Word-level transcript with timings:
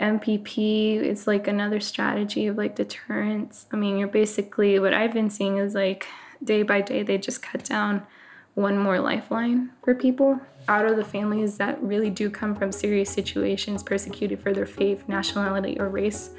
MPP 0.00 0.96
is 0.96 1.26
like 1.26 1.46
another 1.46 1.80
strategy 1.80 2.46
of 2.46 2.56
like 2.56 2.74
deterrence. 2.74 3.66
I 3.72 3.76
mean, 3.76 3.98
you're 3.98 4.08
basically 4.08 4.78
what 4.78 4.94
I've 4.94 5.12
been 5.12 5.30
seeing 5.30 5.58
is 5.58 5.74
like 5.74 6.06
day 6.42 6.62
by 6.62 6.80
day 6.80 7.02
they 7.02 7.18
just 7.18 7.42
cut 7.42 7.64
down 7.64 8.06
one 8.54 8.78
more 8.78 8.98
lifeline 8.98 9.70
for 9.84 9.94
people 9.94 10.40
out 10.68 10.86
of 10.86 10.96
the 10.96 11.04
families 11.04 11.56
that 11.58 11.82
really 11.82 12.10
do 12.10 12.30
come 12.30 12.54
from 12.54 12.72
serious 12.72 13.10
situations, 13.10 13.82
persecuted 13.82 14.40
for 14.40 14.52
their 14.52 14.66
faith, 14.66 15.08
nationality, 15.08 15.78
or 15.78 15.88
race, 15.88 16.30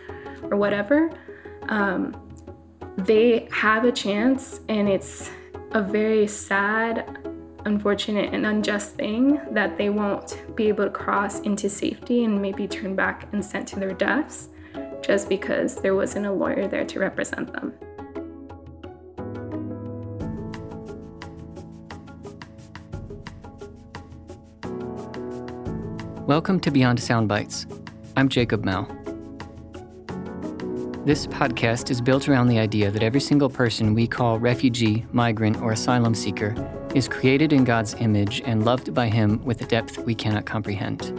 or 0.43 0.57
whatever. 0.57 1.11
Um, 1.69 2.15
they 2.97 3.47
have 3.51 3.85
a 3.85 3.91
chance, 3.91 4.61
and 4.69 4.87
it's 4.89 5.29
a 5.71 5.81
very 5.81 6.27
sad 6.27 7.30
unfortunate 7.65 8.33
and 8.33 8.45
unjust 8.45 8.95
thing 8.95 9.39
that 9.51 9.77
they 9.77 9.89
won't 9.89 10.43
be 10.55 10.67
able 10.67 10.85
to 10.85 10.89
cross 10.89 11.41
into 11.41 11.69
safety 11.69 12.23
and 12.23 12.41
maybe 12.41 12.67
turn 12.67 12.95
back 12.95 13.27
and 13.33 13.43
sent 13.43 13.67
to 13.67 13.79
their 13.79 13.93
deaths 13.93 14.49
just 15.01 15.29
because 15.29 15.75
there 15.75 15.95
wasn't 15.95 16.25
a 16.25 16.31
lawyer 16.31 16.67
there 16.67 16.85
to 16.85 16.99
represent 16.99 17.51
them. 17.53 17.73
Welcome 26.25 26.59
to 26.61 26.71
Beyond 26.71 26.99
Soundbites. 26.99 27.65
I'm 28.15 28.29
Jacob 28.29 28.63
Mell. 28.63 28.85
This 31.03 31.25
podcast 31.27 31.89
is 31.89 31.99
built 31.99 32.29
around 32.29 32.47
the 32.47 32.59
idea 32.59 32.91
that 32.91 33.01
every 33.01 33.19
single 33.19 33.49
person 33.49 33.95
we 33.95 34.07
call 34.07 34.39
refugee, 34.39 35.05
migrant, 35.11 35.59
or 35.61 35.71
asylum 35.71 36.13
seeker 36.13 36.53
is 36.95 37.07
created 37.07 37.53
in 37.53 37.63
God's 37.63 37.93
image 37.95 38.41
and 38.45 38.65
loved 38.65 38.93
by 38.93 39.09
Him 39.09 39.43
with 39.43 39.61
a 39.61 39.65
depth 39.65 39.97
we 39.99 40.15
cannot 40.15 40.45
comprehend. 40.45 41.09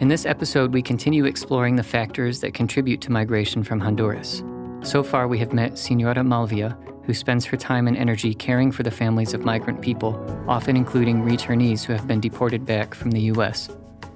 In 0.00 0.08
this 0.08 0.26
episode, 0.26 0.72
we 0.72 0.82
continue 0.82 1.24
exploring 1.24 1.76
the 1.76 1.82
factors 1.82 2.40
that 2.40 2.54
contribute 2.54 3.00
to 3.02 3.12
migration 3.12 3.62
from 3.62 3.80
Honduras. 3.80 4.42
So 4.82 5.02
far, 5.02 5.26
we 5.28 5.38
have 5.38 5.52
met 5.52 5.78
Senora 5.78 6.22
Malvia, 6.22 6.76
who 7.04 7.14
spends 7.14 7.44
her 7.46 7.56
time 7.56 7.88
and 7.88 7.96
energy 7.96 8.34
caring 8.34 8.72
for 8.72 8.82
the 8.82 8.90
families 8.90 9.34
of 9.34 9.44
migrant 9.44 9.80
people, 9.80 10.14
often 10.48 10.76
including 10.76 11.22
returnees 11.22 11.84
who 11.84 11.92
have 11.92 12.06
been 12.06 12.20
deported 12.20 12.66
back 12.66 12.94
from 12.94 13.10
the 13.10 13.20
U.S 13.32 13.70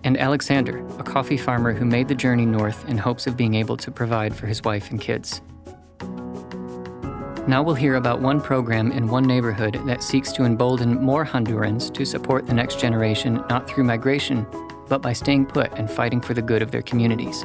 and 0.04 0.18
Alexander, 0.18 0.84
a 0.98 1.02
coffee 1.02 1.36
farmer 1.36 1.72
who 1.72 1.84
made 1.84 2.08
the 2.08 2.14
journey 2.14 2.46
north 2.46 2.88
in 2.88 2.98
hopes 2.98 3.26
of 3.26 3.36
being 3.36 3.54
able 3.54 3.76
to 3.76 3.90
provide 3.90 4.34
for 4.34 4.46
his 4.46 4.62
wife 4.62 4.90
and 4.90 5.00
kids. 5.00 5.42
Now 7.48 7.62
we'll 7.62 7.74
hear 7.74 7.94
about 7.94 8.20
one 8.20 8.41
program 8.41 8.92
in 8.92 9.08
one 9.08 9.24
neighborhood 9.24 9.80
that 9.86 10.02
seeks 10.02 10.30
to 10.33 10.44
embolden 10.44 11.02
more 11.02 11.24
Hondurans 11.24 11.92
to 11.94 12.05
support 12.05 12.47
the 12.47 12.52
next 12.52 12.78
generation 12.78 13.42
not 13.48 13.69
through 13.69 13.84
migration, 13.84 14.47
but 14.88 15.00
by 15.00 15.14
staying 15.14 15.47
put 15.47 15.72
and 15.72 15.91
fighting 15.91 16.20
for 16.20 16.34
the 16.34 16.42
good 16.42 16.60
of 16.60 16.70
their 16.70 16.82
communities. 16.82 17.44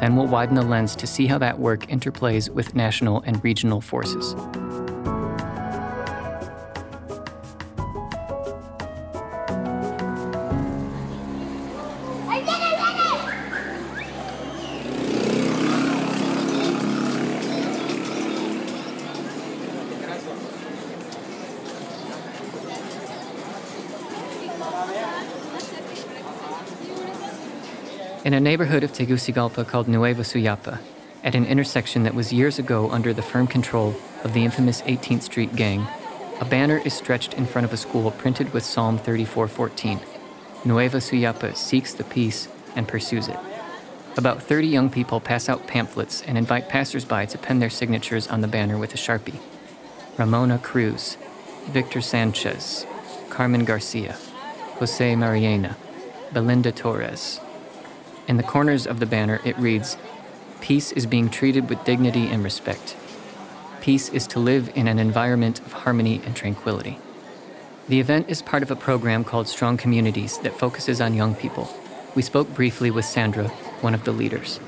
Then 0.00 0.16
we'll 0.16 0.26
widen 0.26 0.56
the 0.56 0.62
lens 0.62 0.96
to 0.96 1.06
see 1.06 1.26
how 1.26 1.38
that 1.38 1.58
work 1.58 1.86
interplays 1.86 2.50
with 2.50 2.74
national 2.74 3.22
and 3.22 3.42
regional 3.44 3.80
forces. 3.80 4.34
Neighborhood 28.56 28.84
of 28.84 28.90
Tegucigalpa 28.90 29.66
called 29.66 29.86
Nueva 29.86 30.22
Suyapa, 30.22 30.78
at 31.22 31.34
an 31.34 31.44
intersection 31.44 32.04
that 32.04 32.14
was 32.14 32.32
years 32.32 32.58
ago 32.58 32.90
under 32.90 33.12
the 33.12 33.20
firm 33.20 33.46
control 33.46 33.94
of 34.24 34.32
the 34.32 34.46
infamous 34.46 34.80
18th 34.80 35.24
Street 35.24 35.54
Gang, 35.54 35.86
a 36.40 36.44
banner 36.46 36.80
is 36.82 36.94
stretched 36.94 37.34
in 37.34 37.44
front 37.44 37.66
of 37.66 37.72
a 37.74 37.76
school 37.76 38.10
printed 38.12 38.54
with 38.54 38.64
Psalm 38.64 38.98
34:14. 38.98 40.00
Nueva 40.64 40.96
Suyapa 41.00 41.54
seeks 41.54 41.92
the 41.92 42.04
peace 42.04 42.48
and 42.74 42.88
pursues 42.88 43.28
it. 43.28 43.36
About 44.16 44.42
30 44.42 44.68
young 44.68 44.88
people 44.88 45.20
pass 45.20 45.50
out 45.50 45.66
pamphlets 45.66 46.22
and 46.22 46.38
invite 46.38 46.70
passersby 46.70 47.26
to 47.26 47.36
pen 47.36 47.58
their 47.58 47.68
signatures 47.68 48.26
on 48.26 48.40
the 48.40 48.48
banner 48.48 48.78
with 48.78 48.94
a 48.94 48.96
Sharpie. 48.96 49.40
Ramona 50.16 50.58
Cruz, 50.58 51.18
Victor 51.66 52.00
Sanchez, 52.00 52.86
Carmen 53.28 53.66
Garcia, 53.66 54.16
Jose 54.78 55.14
Mariana, 55.14 55.76
Belinda 56.32 56.72
Torres, 56.72 57.38
in 58.28 58.36
the 58.36 58.42
corners 58.42 58.86
of 58.86 59.00
the 59.00 59.06
banner, 59.06 59.40
it 59.44 59.58
reads 59.58 59.96
Peace 60.60 60.92
is 60.92 61.06
being 61.06 61.30
treated 61.30 61.68
with 61.68 61.84
dignity 61.84 62.26
and 62.26 62.42
respect. 62.42 62.96
Peace 63.80 64.08
is 64.08 64.26
to 64.28 64.40
live 64.40 64.70
in 64.74 64.88
an 64.88 64.98
environment 64.98 65.60
of 65.60 65.72
harmony 65.72 66.20
and 66.24 66.34
tranquility. 66.34 66.98
The 67.88 68.00
event 68.00 68.28
is 68.28 68.42
part 68.42 68.64
of 68.64 68.70
a 68.70 68.76
program 68.76 69.22
called 69.22 69.46
Strong 69.46 69.76
Communities 69.76 70.38
that 70.38 70.58
focuses 70.58 71.00
on 71.00 71.14
young 71.14 71.36
people. 71.36 71.68
We 72.16 72.22
spoke 72.22 72.52
briefly 72.52 72.90
with 72.90 73.04
Sandra, 73.04 73.46
one 73.80 73.94
of 73.94 74.02
the 74.02 74.12
leaders. 74.12 74.58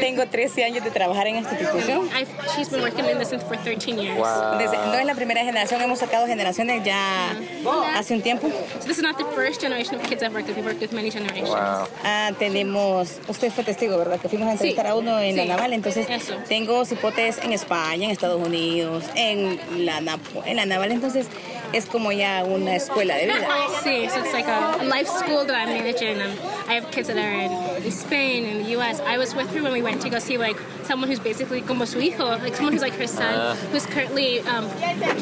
Tengo 0.00 0.26
13 0.26 0.64
años 0.64 0.84
de 0.84 0.90
trabajar 0.90 1.26
en 1.26 1.36
esta 1.36 1.52
institución. 1.52 2.08
I've, 2.14 2.28
she's 2.56 2.68
been 2.68 2.82
working 2.82 3.04
in 3.04 3.18
this 3.18 3.30
for 3.30 3.56
13 3.56 3.98
years. 3.98 4.18
Wow. 4.18 4.58
Desde, 4.58 4.76
no 4.76 4.94
es 4.94 5.06
la 5.06 5.14
primera 5.14 5.44
generación, 5.44 5.80
hemos 5.80 5.98
sacado 5.98 6.26
generaciones 6.26 6.84
ya 6.84 7.36
yeah. 7.62 7.98
hace 7.98 8.14
un 8.14 8.22
tiempo. 8.22 8.48
So 8.80 8.86
this 8.86 8.98
is 8.98 9.02
not 9.02 9.18
the 9.18 9.24
first 9.34 9.60
generation 9.60 9.96
of 9.96 10.02
kids 10.02 10.22
I've 10.22 10.32
worked 10.32 10.48
with. 10.48 10.56
We've 10.56 10.64
worked 10.64 10.80
with 10.80 10.92
many 10.92 11.10
generations. 11.10 11.50
Wow. 11.50 11.88
Ah, 12.04 12.32
tenemos, 12.38 13.20
usted 13.28 13.52
fue 13.52 13.64
testigo, 13.64 13.98
¿verdad? 13.98 14.20
Que 14.20 14.28
fuimos 14.28 14.48
a 14.48 14.52
entrevistar 14.52 14.86
sí. 14.86 14.90
a 14.90 14.94
uno 14.94 15.18
en 15.18 15.34
sí. 15.34 15.36
la 15.36 15.56
naval. 15.56 15.72
Entonces, 15.72 16.06
Eso. 16.08 16.36
tengo 16.48 16.84
cipotes 16.84 17.38
en 17.38 17.52
España, 17.52 18.04
en 18.06 18.10
Estados 18.10 18.40
Unidos, 18.40 19.04
en 19.14 19.58
la, 19.84 19.98
en 20.44 20.56
la 20.56 20.66
naval. 20.66 20.92
Entonces, 20.92 21.26
es 21.72 21.86
como 21.86 22.12
ya 22.12 22.44
una 22.44 22.76
escuela 22.76 23.16
de 23.16 23.26
vida. 23.26 23.46
Sí, 23.82 24.08
so 24.10 24.20
it's 24.20 24.32
like 24.32 24.46
a, 24.46 24.80
a 24.80 24.84
life 24.84 25.08
school 25.08 25.44
that 25.44 25.56
I'm 25.56 25.68
managing. 25.68 26.20
And 26.20 26.38
I 26.68 26.74
have 26.74 26.90
kids 26.90 27.08
that 27.08 27.16
are 27.16 27.40
in, 27.40 27.84
in 27.84 27.90
Spain, 27.90 28.44
in 28.44 28.62
the 28.64 28.70
U.S. 28.70 29.00
I 29.00 29.18
was 29.18 29.34
with 29.34 29.50
her 29.54 29.62
when 29.62 29.72
we 29.72 29.82
went 29.82 30.02
to 30.02 30.10
go 30.10 30.18
see 30.18 30.38
like 30.38 30.56
someone 30.84 31.08
who's 31.08 31.20
basically 31.20 31.60
como 31.62 31.84
su 31.84 31.98
hijo, 31.98 32.26
like 32.42 32.54
someone 32.54 32.72
who's 32.72 32.82
like 32.82 32.94
her 32.94 33.06
son, 33.06 33.34
uh, 33.34 33.54
who's 33.70 33.86
currently 33.86 34.40
um, 34.40 34.68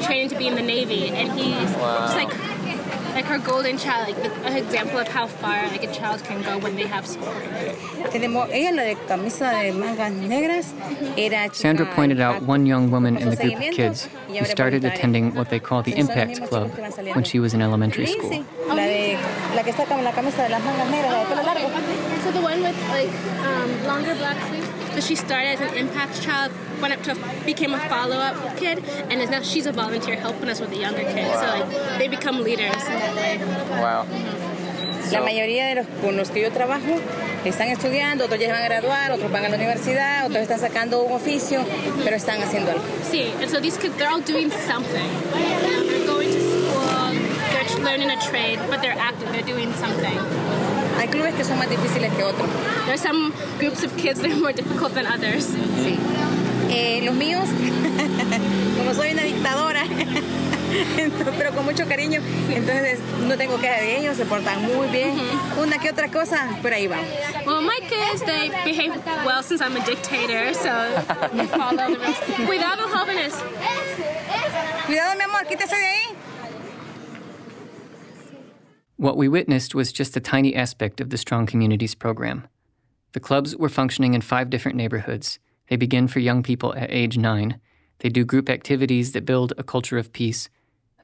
training 0.03 0.29
to 0.29 0.37
be 0.37 0.47
in 0.47 0.55
the 0.55 0.63
Navy, 0.63 1.09
and 1.09 1.33
he's 1.39 1.71
wow. 1.77 2.07
just 2.07 2.17
like 2.17 2.62
like 3.15 3.25
her 3.27 3.39
golden 3.39 3.79
child, 3.79 4.09
like 4.09 4.25
an 4.47 4.57
example 4.57 4.99
of 4.99 5.09
how 5.09 5.27
far 5.27 5.67
like 5.69 5.85
a 5.85 5.93
child 5.93 6.23
can 6.25 6.43
go 6.43 6.59
when 6.59 6.77
they 6.77 6.87
have 6.87 7.07
support. 7.07 7.43
Sandra 11.53 11.87
pointed 11.95 12.21
out 12.21 12.43
one 12.43 12.67
young 12.67 12.91
woman 12.91 13.17
in 13.17 13.31
the 13.31 13.37
group 13.37 13.55
of 13.55 13.61
kids 13.75 14.09
who 14.29 14.45
started 14.45 14.85
attending 14.85 15.35
what 15.35 15.51
they 15.51 15.61
call 15.61 15.83
the 15.83 15.95
Impact 15.97 16.43
Club 16.49 16.71
when 17.15 17.25
she 17.25 17.39
was 17.39 17.55
in 17.55 17.63
elementary 17.63 18.07
school. 18.07 18.31
So 22.23 22.31
the 22.31 22.41
one 22.41 22.63
with 22.63 22.89
like 22.89 23.11
um, 23.45 23.85
longer 23.85 24.15
black 24.15 24.39
sleeves. 24.49 24.69
So 24.95 25.01
she 25.01 25.15
started 25.17 25.59
as 25.59 25.61
an 25.61 25.75
impact 25.77 26.21
child, 26.23 26.53
went 26.83 26.93
up 26.93 27.03
to 27.05 27.15
became 27.47 27.73
a 27.75 27.79
follow 27.89 28.17
up 28.17 28.35
kid, 28.57 28.83
and 29.09 29.23
is 29.23 29.31
now 29.31 29.41
she's 29.41 29.67
a 29.67 29.73
volunteer 29.73 30.17
helping 30.17 30.49
us 30.49 30.61
with 30.61 30.71
the 30.71 30.79
younger 30.79 31.05
kids. 31.05 31.29
Wow. 31.29 31.41
So 31.41 31.47
like 31.59 31.99
they 31.99 32.09
become 32.09 32.43
leaders 32.43 32.83
in 32.87 32.99
that 32.99 33.15
way. 33.17 33.39
Wow. 33.81 34.07
La 35.13 35.21
mayoría 35.21 35.67
de 35.69 35.75
los 35.77 35.87
con 36.01 36.17
los 36.17 36.31
que 36.31 36.41
yo 36.41 36.51
trabajo 36.51 36.99
están 37.45 37.69
estudiando, 37.69 38.25
otros 38.25 38.41
ya 38.41 38.51
van 38.51 38.63
a 38.63 38.65
graduar, 38.65 39.13
otros 39.13 39.31
van 39.31 39.45
a 39.45 39.49
la 39.51 39.57
universidad, 39.57 40.27
otros 40.27 40.43
están 40.43 40.59
sacando 40.59 41.03
un 41.03 41.13
oficio, 41.13 41.65
pero 42.03 42.17
están 42.17 42.43
haciendo 42.43 42.71
algo. 42.71 42.85
Sí, 43.11 43.31
and 43.41 43.51
so 43.51 43.61
these 43.61 43.77
kids, 43.77 43.95
they're 43.99 44.09
all 44.09 44.23
doing 44.23 44.51
something. 44.67 45.11
They're 45.35 46.07
going 46.07 46.31
to 46.31 46.41
school, 46.41 47.13
they're 47.53 47.85
learning 47.85 48.11
a 48.11 48.19
trade, 48.21 48.59
but 48.71 48.81
they're 48.81 48.99
active, 48.99 49.31
they're 49.33 49.43
doing 49.43 49.73
something. 49.75 50.19
Hay 50.99 51.09
clubes 51.09 51.35
que 51.35 51.45
son 51.45 51.59
más 51.59 51.69
difíciles 51.69 52.11
que 52.17 52.25
otros. 52.25 52.49
There's 52.87 53.03
some 53.03 53.35
groups 53.59 53.83
of 53.83 53.95
kids 53.99 54.21
that 54.21 54.31
are 54.31 54.37
more 54.41 54.53
difficult 54.53 54.95
than 54.95 55.07
others. 55.07 55.47
Sí. 55.83 55.99
Eh, 56.75 57.03
los 57.05 57.15
míos, 57.15 57.45
como 58.79 58.95
soy 58.95 59.13
una 59.13 59.25
dictadora, 59.25 59.85
pero 61.37 61.55
con 61.55 61.67
mucho 61.67 61.87
cariño, 61.87 62.23
entonces 62.49 62.99
no 63.29 63.37
tengo 63.37 63.59
queja 63.59 63.77
de 63.83 63.99
ellos, 63.99 64.17
se 64.17 64.25
portan 64.25 64.63
muy 64.63 64.89
bien. 64.89 65.15
Una 65.61 65.77
que 65.77 65.91
otra 65.91 66.11
cosa, 66.11 66.49
pero 66.63 66.75
ahí 66.77 66.87
vamos. 66.87 67.07
Well, 67.47 67.61
my 67.61 67.79
kids, 67.81 68.23
they 68.25 68.49
behave 68.65 68.97
well 69.27 69.43
since 69.43 69.61
I'm 69.61 69.77
a 69.77 69.85
dictator, 69.85 70.55
so 70.55 70.71
they 71.37 71.47
follow 71.47 71.77
the 71.77 71.99
rules. 71.99 72.17
Cuidado, 72.47 72.89
jóvenes. 72.89 73.35
Cuidado, 74.87 75.15
mi 75.19 75.25
amor, 75.25 75.45
quítese 75.47 75.77
de 75.77 75.85
ahí. 75.85 76.17
What 78.97 79.19
we 79.19 79.29
witnessed 79.29 79.75
was 79.75 79.93
just 79.93 80.17
a 80.17 80.21
tiny 80.21 80.55
aspect 80.55 81.03
of 81.03 81.11
the 81.11 81.19
Strong 81.19 81.49
Communities 81.49 81.95
program. 81.95 82.47
The 83.13 83.21
clubs 83.21 83.55
were 83.55 83.69
functioning 83.69 84.15
in 84.15 84.23
five 84.23 84.49
different 84.49 84.77
neighborhoods. 84.79 85.39
They 85.73 85.77
begin 85.77 86.07
for 86.07 86.19
young 86.19 86.43
people 86.43 86.75
at 86.75 86.91
age 86.91 87.17
nine. 87.17 87.59
They 88.01 88.11
do 88.11 88.27
group 88.27 88.51
activities 88.51 89.13
that 89.13 89.25
build 89.25 89.55
a 89.57 89.63
culture 89.63 89.97
of 89.97 90.13
peace. 90.13 90.51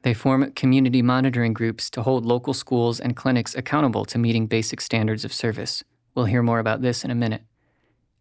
They 0.03 0.13
form 0.13 0.53
community 0.53 1.01
monitoring 1.01 1.55
groups 1.55 1.89
to 1.89 2.03
hold 2.03 2.27
local 2.27 2.53
schools 2.53 3.01
and 3.01 3.17
clinics 3.17 3.55
accountable 3.55 4.05
to 4.05 4.19
meeting 4.19 4.47
basic 4.47 4.83
standards 4.83 5.25
of 5.25 5.33
service, 5.33 5.83
We'll 6.15 6.27
hear 6.27 6.43
more 6.43 6.59
about 6.59 6.83
this 6.83 7.03
in 7.03 7.11
a 7.11 7.15
minute. 7.15 7.45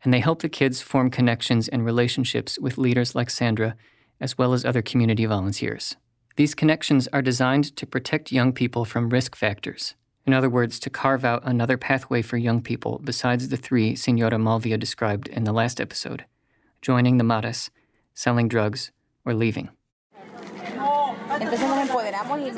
And 0.05 0.13
they 0.13 0.21
help 0.21 0.41
the 0.41 0.47
kids 0.47 0.81
form 0.81 1.11
connections 1.11 1.67
and 1.67 1.83
relationships 1.83 2.57
with 2.57 2.77
leaders 2.77 3.13
like 3.13 3.29
Sandra, 3.29 3.75
as 4.21 4.37
well 4.37 4.53
as 4.53 4.63
other 4.63 4.81
community 4.81 5.25
volunteers. 5.25 5.97
These 6.37 6.55
connections 6.55 7.09
are 7.11 7.21
designed 7.21 7.75
to 7.75 7.85
protect 7.85 8.31
young 8.31 8.53
people 8.53 8.85
from 8.85 9.09
risk 9.09 9.35
factors. 9.35 9.95
In 10.25 10.33
other 10.33 10.49
words, 10.49 10.79
to 10.79 10.89
carve 10.89 11.25
out 11.25 11.41
another 11.43 11.77
pathway 11.77 12.21
for 12.21 12.37
young 12.37 12.61
people 12.61 13.01
besides 13.03 13.49
the 13.49 13.57
three 13.57 13.97
Senora 13.97 14.37
Malvia 14.37 14.77
described 14.77 15.27
in 15.27 15.43
the 15.43 15.51
last 15.51 15.81
episode 15.81 16.23
joining 16.87 17.17
the 17.17 17.23
Maras, 17.25 17.69
selling 18.13 18.47
drugs, 18.47 18.91
or 19.25 19.33
leaving. 19.33 19.67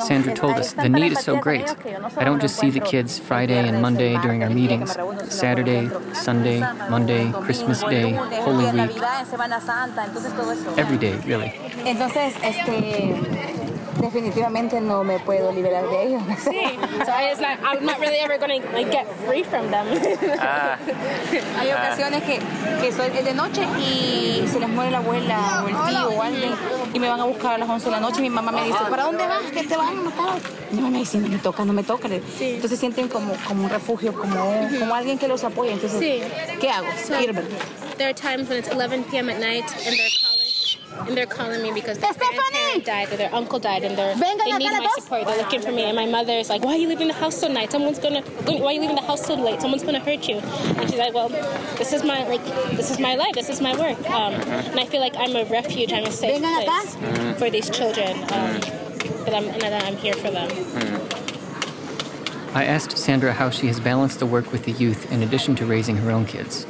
Sandra 0.06 0.36
told 0.36 0.54
us 0.54 0.74
the 0.74 0.88
need 0.88 1.14
is 1.14 1.22
so 1.22 1.38
great. 1.38 1.68
I 2.16 2.26
don't 2.26 2.40
just 2.40 2.60
see 2.60 2.70
the 2.70 2.80
kids 2.80 3.18
Friday 3.18 3.58
and 3.68 3.81
Monday 3.81 4.22
during 4.22 4.44
our 4.44 4.52
meetings, 4.52 4.92
Saturday, 5.34 5.90
Sunday, 6.14 6.60
Monday, 6.92 7.31
Christmas 7.42 7.81
Day, 7.81 8.12
Holy 8.46 8.70
Week. 8.78 8.92
Every 10.78 11.00
day, 11.00 11.16
really. 11.26 11.50
Definitivamente 14.01 14.81
no 14.81 15.04
me 15.04 15.19
puedo 15.19 15.51
liberar 15.51 15.88
de 15.90 16.04
ellos. 16.04 16.22
Sí, 16.40 16.78
so 17.06 17.12
it's 17.19 17.40
not, 17.40 17.60
I'm 17.63 17.86
not 17.86 18.00
really 18.00 18.18
ever 18.18 18.38
going 18.38 18.62
to 18.62 18.68
like, 18.72 18.92
get 18.92 19.06
free 19.28 19.44
from 19.44 19.69
them. 19.69 19.86
Ah. 20.40 20.78
Hay 21.60 21.72
ocasiones 21.74 22.24
que, 22.24 22.40
que 22.81 22.92
soy 22.92 23.10
de 23.10 23.34
noche 23.34 23.62
y 23.78 24.48
se 24.48 24.60
les 24.60 24.69
muere 24.69 24.92
la 24.92 25.00
abuela 25.00 25.63
o 25.63 25.68
el 25.68 25.75
tío 25.75 26.18
o 26.18 26.22
alguien 26.24 26.54
y 26.94 27.00
me 27.00 27.10
van 27.10 27.19
a 27.19 27.25
buscar 27.25 27.56
a 27.56 27.57
las 27.57 27.69
11 27.69 27.86
de 27.86 27.92
la 27.92 28.00
noche 28.00 28.19
y 28.19 28.22
mi 28.24 28.30
mamá 28.30 28.51
me 28.51 28.63
dice, 28.63 28.80
¿para 28.90 29.04
dónde 29.04 29.28
vas? 29.28 29.44
Que 29.51 29.63
te 29.63 29.75
van 29.75 29.98
a 29.98 30.02
matar. 30.02 30.40
Y 30.72 30.75
mi 30.75 30.81
mamá 30.81 30.94
me 30.94 31.00
dice, 31.00 31.18
no 31.19 31.28
me 31.28 31.38
toca, 31.38 31.66
no 31.66 31.74
me 31.74 31.84
toca. 31.84 32.07
Sí. 32.38 32.56
Entonces 32.56 32.80
sienten 32.80 33.07
como, 33.07 33.34
como 33.48 33.66
un 33.66 33.69
refugio, 33.69 34.13
como, 34.13 34.68
como 34.80 34.95
alguien 34.95 35.18
que 35.18 35.28
los 35.28 35.44
apoya. 35.44 35.74
Entonces, 35.74 36.00
sí. 36.00 36.22
¿qué 36.60 36.69
hago? 36.69 36.88
So, 37.06 37.19
Irme. 37.19 37.44
There 37.98 38.07
are 38.07 38.13
times 38.13 38.48
when 38.50 38.60
it's 38.60 38.69
11 38.69 39.04
p.m. 39.12 39.30
at 39.30 39.40
night 39.40 39.66
and 39.86 39.98
they're 39.98 40.29
and 40.98 41.16
they're 41.16 41.26
calling 41.26 41.62
me 41.62 41.72
because 41.72 41.98
their 42.00 42.14
grandparent 42.14 42.86
died 42.86 43.12
or 43.12 43.18
their 43.18 43.34
uncle 43.34 43.60
died 43.60 43.84
and 43.84 43.98
they're, 43.98 44.16
they 44.16 44.58
need 44.58 44.72
my 44.72 44.90
support. 45.00 45.26
They're 45.26 45.38
looking 45.38 45.62
for 45.62 45.72
me. 45.72 45.84
And 45.84 45.96
my 45.96 46.06
mother 46.06 46.34
is 46.34 46.50
like, 46.50 46.64
why 46.64 46.74
are 46.74 46.78
you 46.78 46.88
leaving 46.88 47.08
the 47.08 47.14
house 47.14 47.38
so 47.38 47.48
night? 47.48 47.72
Someone's 47.72 48.00
gonna, 48.00 48.22
why 48.22 48.54
are 48.54 48.72
you 48.74 48.82
leaving 48.82 48.96
the 48.96 49.02
house 49.02 49.26
so 49.26 49.36
late? 49.36 49.62
Someone's 49.62 49.84
gonna 49.84 50.00
hurt 50.00 50.28
you. 50.28 50.38
And 50.38 50.90
she's 50.90 51.00
like, 51.00 51.14
well, 51.14 51.30
this 51.30 51.94
is 51.94 52.04
my, 52.04 52.28
like, 52.28 52.44
this 52.76 52.92
is 52.92 53.00
my 53.00 53.16
life. 53.16 53.34
This 53.34 53.50
is 53.50 53.62
my 53.62 53.78
work. 53.78 54.00
Um, 54.10 54.34
and 54.34 54.80
I 54.80 54.86
feel 54.86 55.02
like 55.02 55.16
I'm 55.18 55.36
a 55.36 55.46
refuge. 55.46 55.94
I'm 55.94 56.06
a 56.06 56.12
safe 56.12 56.42
place 56.42 56.96
for 57.40 57.50
these 57.50 57.70
children. 57.70 58.18
Um, 58.34 58.60
but 59.24 59.34
I'm, 59.34 59.46
and 59.46 59.64
I'm 59.64 59.96
here 59.98 60.14
for 60.16 60.32
them. 60.32 60.50
I 62.54 62.66
asked 62.66 62.98
Sandra 62.98 63.32
how 63.32 63.52
she 63.52 63.68
has 63.68 63.80
balanced 63.80 64.20
the 64.20 64.26
work 64.26 64.52
with 64.52 64.66
the 64.66 64.72
youth 64.72 65.12
in 65.12 65.22
addition 65.22 65.56
to 65.58 65.66
raising 65.66 65.98
her 65.98 66.10
own 66.10 66.26
kids. 66.26 66.66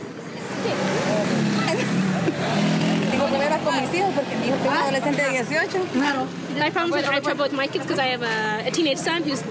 Adolescente 5.00 5.22
de 5.24 5.44
18. 5.44 5.86
Claro. 5.94 6.28
I 6.62 6.70
found 6.72 6.94
that 6.94 7.06
I 7.06 7.20
trouble 7.20 7.44
with 7.44 7.54
my 7.54 7.68
kids 7.68 7.86
because 7.86 8.00
I 8.00 8.08
have 8.08 8.22
a, 8.22 8.68
a, 8.68 8.72
teenage 8.72 8.98
son 8.98 9.24
who's 9.24 9.44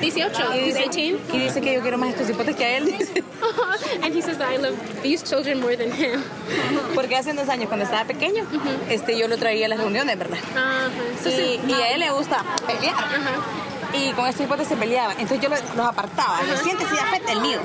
18, 0.00 0.30
he's 0.52 0.76
18. 0.76 1.18
Y 1.32 1.38
dice 1.38 1.60
que 1.60 1.74
yo 1.74 1.82
quiero 1.82 1.98
más 1.98 2.10
estos 2.10 2.28
hipotes 2.28 2.56
que 2.56 2.64
a 2.64 2.78
él. 2.78 2.88
and 4.02 4.14
he 4.14 4.20
says 4.20 4.38
that 4.38 4.48
I 4.48 4.56
love 4.56 4.76
these 5.02 5.22
children 5.22 5.60
more 5.60 5.76
than 5.76 5.90
him. 5.92 6.22
Porque 6.94 7.16
hace 7.16 7.32
dos 7.32 7.48
años, 7.48 7.68
cuando 7.68 7.84
estaba 7.84 8.04
pequeño, 8.04 8.44
uh 8.44 8.56
-huh. 8.56 8.90
este, 8.90 9.18
yo 9.18 9.28
lo 9.28 9.36
traía 9.36 9.66
a 9.66 9.68
las 9.68 9.78
reuniones, 9.78 10.18
¿verdad? 10.18 10.38
Uh 10.52 10.58
-huh. 10.58 11.22
so, 11.22 11.30
y, 11.30 11.60
y, 11.66 11.72
a 11.72 11.94
él 11.94 12.00
le 12.00 12.10
gusta 12.10 12.44
pelear. 12.66 12.94
Uh 12.94 13.24
-huh. 13.24 13.68
Y 14.00 14.12
con 14.12 14.26
estos 14.26 14.44
hipotes 14.44 14.68
se 14.68 14.76
peleaba. 14.76 15.12
Entonces 15.12 15.40
yo 15.40 15.48
los, 15.48 15.60
apartaba. 15.86 16.40
Uh 16.40 16.44
-huh. 16.44 16.62
Siéntese 16.62 16.94
y 16.94 16.98
afecta 16.98 17.32
el 17.32 17.40
mío. 17.40 17.60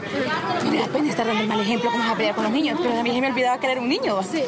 Me 0.71 0.77
da 0.79 0.87
pena 0.87 1.09
estar 1.09 1.25
dando 1.25 1.41
el 1.41 1.47
mal 1.47 1.59
ejemplo 1.59 1.91
cómo 1.91 2.03
vas 2.03 2.13
a 2.13 2.15
pelear 2.15 2.35
con 2.35 2.43
los 2.45 2.53
niños. 2.53 2.79
Pero 2.81 2.99
a 2.99 3.03
mí 3.03 3.11
se 3.11 3.21
me 3.21 3.27
olvidaba 3.27 3.59
que 3.59 3.71
era 3.71 3.81
un 3.81 3.89
niño. 3.89 4.21
Sí. 4.23 4.43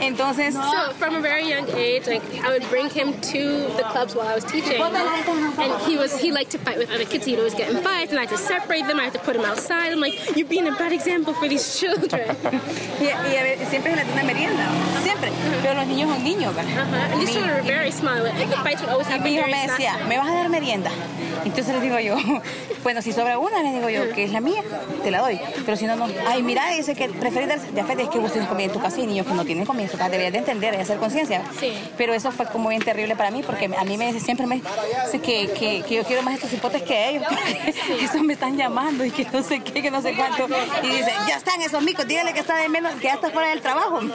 Entonces, 0.00 0.54
so 0.54 0.92
from 0.94 1.16
a 1.16 1.20
very 1.20 1.48
young 1.48 1.68
age, 1.70 2.06
like 2.06 2.22
I 2.44 2.50
would 2.50 2.68
bring 2.68 2.88
him 2.90 3.20
to 3.32 3.42
the 3.76 3.84
clubs 3.90 4.14
while 4.14 4.28
I 4.28 4.34
was 4.34 4.44
teaching, 4.44 4.80
and 4.80 5.82
he 5.82 5.96
was 5.96 6.16
he 6.18 6.32
liked 6.32 6.52
to 6.52 6.58
fight 6.58 6.78
with 6.78 6.90
other 6.90 7.04
kids. 7.04 7.24
He'd 7.26 7.38
always 7.38 7.54
get 7.54 7.70
in 7.70 7.82
fights, 7.82 8.10
and 8.10 8.18
I 8.18 8.22
had 8.22 8.30
to 8.30 8.38
separate 8.38 8.86
them. 8.86 8.98
I 9.00 9.04
had 9.04 9.12
to 9.14 9.18
put 9.20 9.36
him 9.36 9.44
outside. 9.44 9.92
I'm 9.92 10.00
like, 10.00 10.36
you're 10.36 10.48
being 10.48 10.68
a 10.68 10.72
bad 10.72 10.92
example 10.92 11.34
for 11.34 11.48
these 11.48 11.78
children. 11.78 12.36
yeah, 13.00 13.26
yeah, 13.32 13.68
siempre 13.68 13.94
se 13.94 14.04
le 14.04 14.12
una 14.12 14.24
merienda, 14.24 14.66
siempre. 15.02 15.30
Pero 15.62 15.74
los 15.74 15.86
niños 15.86 16.10
son 16.10 16.24
niños, 16.24 16.54
¿verdad? 16.54 17.12
And 17.12 17.20
these 17.20 17.32
children 17.32 17.50
are 17.50 17.62
very 17.62 17.90
small. 17.90 18.22
Like, 18.22 18.48
the 18.48 18.56
fights 18.56 18.80
would 18.80 18.90
always 18.90 19.06
happen. 19.06 19.24
Mi 19.24 19.36
hijo 19.36 19.46
me 19.46 19.66
decía, 19.66 19.98
¿me 20.08 20.16
vas 20.16 20.28
a 20.28 20.34
dar 20.34 20.48
merienda? 20.48 20.90
Entonces 21.44 21.74
les 21.74 21.82
digo 21.82 21.98
yo, 21.98 22.16
bueno, 22.82 23.02
si 23.02 23.12
sobra 23.12 23.38
una, 23.38 23.62
les 23.62 23.74
digo 23.74 23.88
yo, 23.88 24.12
que 24.14 24.24
es 24.24 24.32
la 24.32 24.40
mía, 24.40 24.62
te 25.02 25.10
la 25.10 25.20
doy. 25.20 25.40
Pero 25.64 25.76
si 25.76 25.86
no, 25.86 25.96
no. 25.96 26.06
Ay, 26.26 26.42
mira, 26.42 26.68
dice 26.70 26.94
que 26.94 27.08
preferís 27.08 27.48
ya 27.74 27.82
es 27.82 28.08
que 28.08 28.18
vos 28.18 28.32
tenés 28.32 28.48
comida 28.48 28.66
en 28.66 28.72
tu 28.72 28.80
casa 28.80 29.00
y 29.00 29.06
niños 29.06 29.26
que 29.26 29.34
no 29.34 29.44
tienen 29.44 29.64
comida 29.64 29.84
en 29.84 29.90
su 29.90 29.96
casa. 29.96 30.10
Deberías 30.10 30.32
de 30.32 30.38
entender 30.38 30.74
y 30.74 30.78
hacer 30.78 30.98
conciencia. 30.98 31.42
Sí. 31.58 31.72
Pero 31.96 32.14
eso 32.14 32.30
fue 32.32 32.46
como 32.46 32.68
bien 32.68 32.82
terrible 32.82 33.16
para 33.16 33.30
mí 33.30 33.42
porque 33.42 33.66
a 33.66 33.84
mí 33.84 33.96
me 33.96 34.06
dice, 34.06 34.20
siempre 34.20 34.46
me 34.46 34.56
dice 34.56 35.20
que, 35.20 35.48
que, 35.58 35.82
que 35.82 35.94
yo 35.94 36.04
quiero 36.04 36.22
más 36.22 36.34
estos 36.34 36.52
hipotes 36.52 36.82
que 36.82 37.10
ellos. 37.10 37.24
Esos 38.00 38.22
me 38.22 38.34
están 38.34 38.56
llamando 38.56 39.04
y 39.04 39.10
que 39.10 39.26
no 39.32 39.42
sé 39.42 39.60
qué, 39.60 39.82
que 39.82 39.90
no 39.90 40.00
sé 40.02 40.14
cuánto. 40.14 40.46
Y 40.82 40.88
dice, 40.88 41.12
ya 41.28 41.36
están 41.36 41.60
esos 41.62 41.82
micos, 41.82 42.06
dígale 42.06 42.32
que 42.32 42.40
está 42.40 42.56
de 42.56 42.68
menos, 42.68 42.94
que 42.94 43.04
ya 43.04 43.14
está 43.14 43.30
fuera 43.30 43.48
del 43.48 43.60
trabajo. 43.60 44.00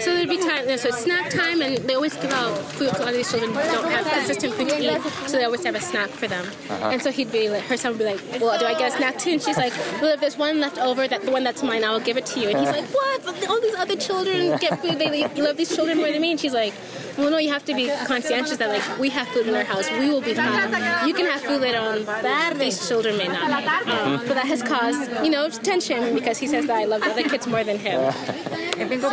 So 0.00 0.14
there'd 0.14 0.28
be 0.28 0.38
time, 0.38 0.78
so 0.78 0.90
snack 0.90 1.30
time 1.30 1.62
and 1.62 1.86
they 1.86 1.94
always 1.94 2.14
give 2.14 2.32
out 2.32 2.56
food. 2.72 2.88
A 2.88 2.98
lot 2.98 3.08
of 3.08 3.14
these 3.14 3.30
children 3.30 3.52
don't 3.52 3.90
have 3.90 4.06
consistent 4.06 4.54
food 4.54 4.68
to 4.68 4.78
eat, 4.78 5.00
so 5.26 5.36
they 5.38 5.44
always 5.44 5.64
have 5.64 5.74
a 5.74 5.80
snack 5.80 6.08
for 6.10 6.28
them. 6.28 6.44
Uh-huh. 6.48 6.90
And 6.90 7.02
so 7.02 7.10
he'd 7.10 7.30
be 7.32 7.48
like, 7.48 7.62
her 7.64 7.76
son 7.76 7.92
would 7.92 7.98
be 7.98 8.04
like, 8.04 8.20
well, 8.40 8.58
do 8.58 8.66
I 8.66 8.74
get 8.78 8.92
a 8.92 8.96
snack 8.96 9.18
too? 9.18 9.30
And 9.30 9.42
she's 9.42 9.56
like, 9.56 9.72
well, 10.00 10.12
if 10.14 10.20
there's 10.20 10.36
one 10.36 10.60
left 10.60 10.78
over, 10.78 11.06
that 11.08 11.22
the 11.22 11.30
one 11.30 11.44
that's 11.44 11.62
mine, 11.62 11.84
I 11.84 11.90
will 11.90 12.00
give 12.00 12.16
it 12.16 12.26
to 12.26 12.40
you. 12.40 12.48
And 12.48 12.58
he's 12.58 12.70
like, 12.70 12.86
what? 12.86 13.24
But 13.24 13.48
all 13.48 13.60
these 13.60 13.74
other 13.74 13.96
children 13.96 14.56
get 14.58 14.80
food. 14.80 14.98
They, 14.98 15.10
they 15.26 15.42
love 15.42 15.56
these 15.56 15.74
children 15.74 15.98
more 15.98 16.10
than 16.10 16.20
me. 16.20 16.32
And 16.32 16.40
she's 16.40 16.52
like, 16.54 16.74
well, 17.16 17.30
no, 17.30 17.38
you 17.38 17.50
have 17.50 17.64
to 17.64 17.74
be 17.74 17.90
conscientious 18.06 18.58
that 18.58 18.68
like 18.68 18.98
we 18.98 19.08
have 19.10 19.26
food 19.28 19.48
in 19.48 19.54
our 19.54 19.64
house. 19.64 19.90
We 19.90 20.08
will 20.08 20.20
be 20.22 20.34
fine. 20.34 21.06
You 21.06 21.14
can 21.14 21.26
have 21.26 21.42
food 21.42 21.60
later 21.60 21.78
on. 21.78 22.58
These 22.58 22.86
children 22.88 23.16
may 23.16 23.26
not. 23.28 23.50
Um, 23.88 24.18
but 24.26 24.34
that 24.34 24.46
has 24.46 24.62
caused, 24.62 25.10
you 25.24 25.30
know, 25.30 25.48
tension 25.48 26.14
because 26.14 26.38
he 26.38 26.46
says 26.46 26.66
that 26.66 26.76
I 26.76 26.84
love 26.84 27.00
the 27.02 27.10
other 27.10 27.24
kids 27.24 27.46
more 27.46 27.64
than 27.64 27.78
him. 27.78 28.12
So, 28.78 29.10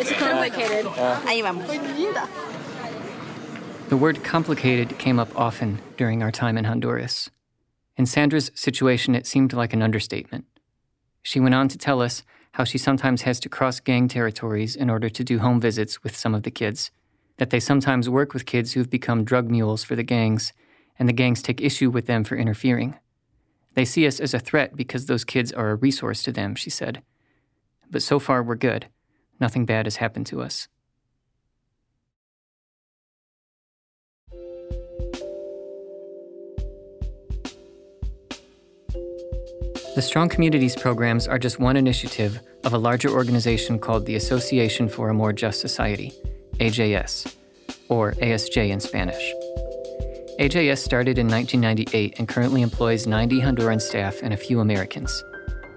it's 0.00 0.12
complicated. 0.12 0.84
Ahí 1.24 1.42
vamos. 1.42 2.57
The 3.88 3.96
word 3.96 4.22
complicated 4.22 4.98
came 4.98 5.18
up 5.18 5.34
often 5.34 5.80
during 5.96 6.22
our 6.22 6.30
time 6.30 6.58
in 6.58 6.64
Honduras. 6.64 7.30
In 7.96 8.04
Sandra's 8.04 8.50
situation, 8.54 9.14
it 9.14 9.26
seemed 9.26 9.54
like 9.54 9.72
an 9.72 9.80
understatement. 9.80 10.44
She 11.22 11.40
went 11.40 11.54
on 11.54 11.68
to 11.68 11.78
tell 11.78 12.02
us 12.02 12.22
how 12.52 12.64
she 12.64 12.76
sometimes 12.76 13.22
has 13.22 13.40
to 13.40 13.48
cross 13.48 13.80
gang 13.80 14.06
territories 14.06 14.76
in 14.76 14.90
order 14.90 15.08
to 15.08 15.24
do 15.24 15.38
home 15.38 15.58
visits 15.58 16.02
with 16.02 16.14
some 16.14 16.34
of 16.34 16.42
the 16.42 16.50
kids, 16.50 16.90
that 17.38 17.48
they 17.48 17.60
sometimes 17.60 18.10
work 18.10 18.34
with 18.34 18.44
kids 18.44 18.74
who've 18.74 18.90
become 18.90 19.24
drug 19.24 19.50
mules 19.50 19.84
for 19.84 19.96
the 19.96 20.02
gangs, 20.02 20.52
and 20.98 21.08
the 21.08 21.14
gangs 21.14 21.40
take 21.40 21.62
issue 21.62 21.88
with 21.88 22.04
them 22.04 22.24
for 22.24 22.36
interfering. 22.36 22.94
They 23.72 23.86
see 23.86 24.06
us 24.06 24.20
as 24.20 24.34
a 24.34 24.38
threat 24.38 24.76
because 24.76 25.06
those 25.06 25.24
kids 25.24 25.50
are 25.50 25.70
a 25.70 25.76
resource 25.76 26.22
to 26.24 26.32
them, 26.32 26.56
she 26.56 26.68
said. 26.68 27.02
But 27.90 28.02
so 28.02 28.18
far, 28.18 28.42
we're 28.42 28.54
good. 28.54 28.88
Nothing 29.40 29.64
bad 29.64 29.86
has 29.86 29.96
happened 29.96 30.26
to 30.26 30.42
us. 30.42 30.68
The 39.98 40.02
Strong 40.02 40.28
Communities 40.28 40.76
programs 40.76 41.26
are 41.26 41.40
just 41.40 41.58
one 41.58 41.76
initiative 41.76 42.38
of 42.62 42.72
a 42.72 42.78
larger 42.78 43.08
organization 43.08 43.80
called 43.80 44.06
the 44.06 44.14
Association 44.14 44.88
for 44.88 45.08
a 45.08 45.12
More 45.12 45.32
Just 45.32 45.60
Society, 45.60 46.12
AJS, 46.60 47.34
or 47.88 48.12
ASJ 48.12 48.68
in 48.70 48.78
Spanish. 48.78 49.34
AJS 50.38 50.78
started 50.78 51.18
in 51.18 51.26
1998 51.26 52.20
and 52.20 52.28
currently 52.28 52.62
employs 52.62 53.08
90 53.08 53.40
Honduran 53.40 53.80
staff 53.80 54.22
and 54.22 54.32
a 54.32 54.36
few 54.36 54.60
Americans. 54.60 55.24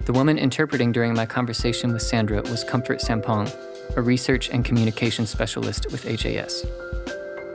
The 0.04 0.12
woman 0.12 0.38
interpreting 0.38 0.92
during 0.92 1.14
my 1.14 1.26
conversation 1.26 1.92
with 1.92 2.02
Sandra 2.02 2.42
was 2.42 2.62
Comfort 2.62 3.00
Sampong, 3.00 3.52
a 3.96 4.02
research 4.02 4.50
and 4.50 4.64
communication 4.64 5.26
specialist 5.26 5.90
with 5.90 6.04
AJS. 6.04 6.64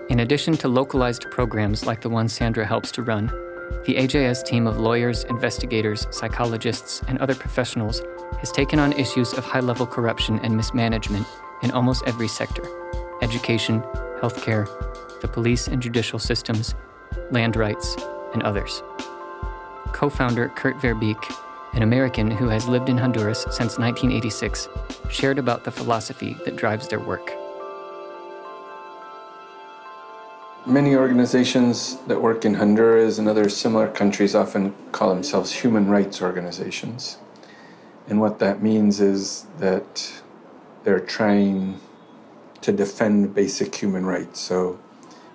In 0.09 0.19
addition 0.19 0.57
to 0.57 0.67
localized 0.67 1.31
programs 1.31 1.85
like 1.85 2.01
the 2.01 2.09
one 2.09 2.27
Sandra 2.27 2.65
helps 2.65 2.91
to 2.91 3.03
run, 3.03 3.31
the 3.85 3.95
AJS 3.95 4.45
team 4.45 4.67
of 4.67 4.79
lawyers, 4.79 5.23
investigators, 5.25 6.07
psychologists, 6.11 7.01
and 7.07 7.17
other 7.19 7.35
professionals 7.35 8.01
has 8.39 8.51
taken 8.51 8.79
on 8.79 8.93
issues 8.93 9.33
of 9.33 9.45
high 9.45 9.59
level 9.59 9.87
corruption 9.87 10.39
and 10.39 10.55
mismanagement 10.55 11.25
in 11.63 11.71
almost 11.71 12.03
every 12.05 12.27
sector 12.27 12.63
education, 13.21 13.81
healthcare, 14.21 14.67
the 15.21 15.27
police 15.27 15.67
and 15.67 15.81
judicial 15.81 16.19
systems, 16.19 16.75
land 17.31 17.55
rights, 17.55 17.95
and 18.33 18.43
others. 18.43 18.83
Co 19.91 20.09
founder 20.09 20.49
Kurt 20.49 20.79
Ver 20.79 20.93
Beek, 20.93 21.17
an 21.73 21.81
American 21.81 22.29
who 22.29 22.47
has 22.49 22.67
lived 22.67 22.89
in 22.89 22.97
Honduras 22.97 23.41
since 23.43 23.79
1986, 23.79 24.67
shared 25.09 25.39
about 25.39 25.63
the 25.63 25.71
philosophy 25.71 26.37
that 26.45 26.55
drives 26.55 26.87
their 26.87 26.99
work. 26.99 27.33
Many 30.67 30.97
organizations 30.97 31.95
that 32.07 32.21
work 32.21 32.43
in 32.43 32.55
Honduras 32.55 33.19
and 33.19 33.29
other 33.29 33.47
similar 33.47 33.87
countries 33.87 34.35
often 34.35 34.75
call 34.91 35.07
themselves 35.07 35.53
human 35.53 35.87
rights 35.87 36.21
organizations. 36.21 37.17
And 38.09 38.19
what 38.19 38.39
that 38.39 38.61
means 38.61 38.99
is 38.99 39.45
that 39.59 40.21
they're 40.83 40.99
trying 40.99 41.79
to 42.59 42.73
defend 42.73 43.33
basic 43.33 43.75
human 43.75 44.05
rights. 44.05 44.41
So, 44.41 44.77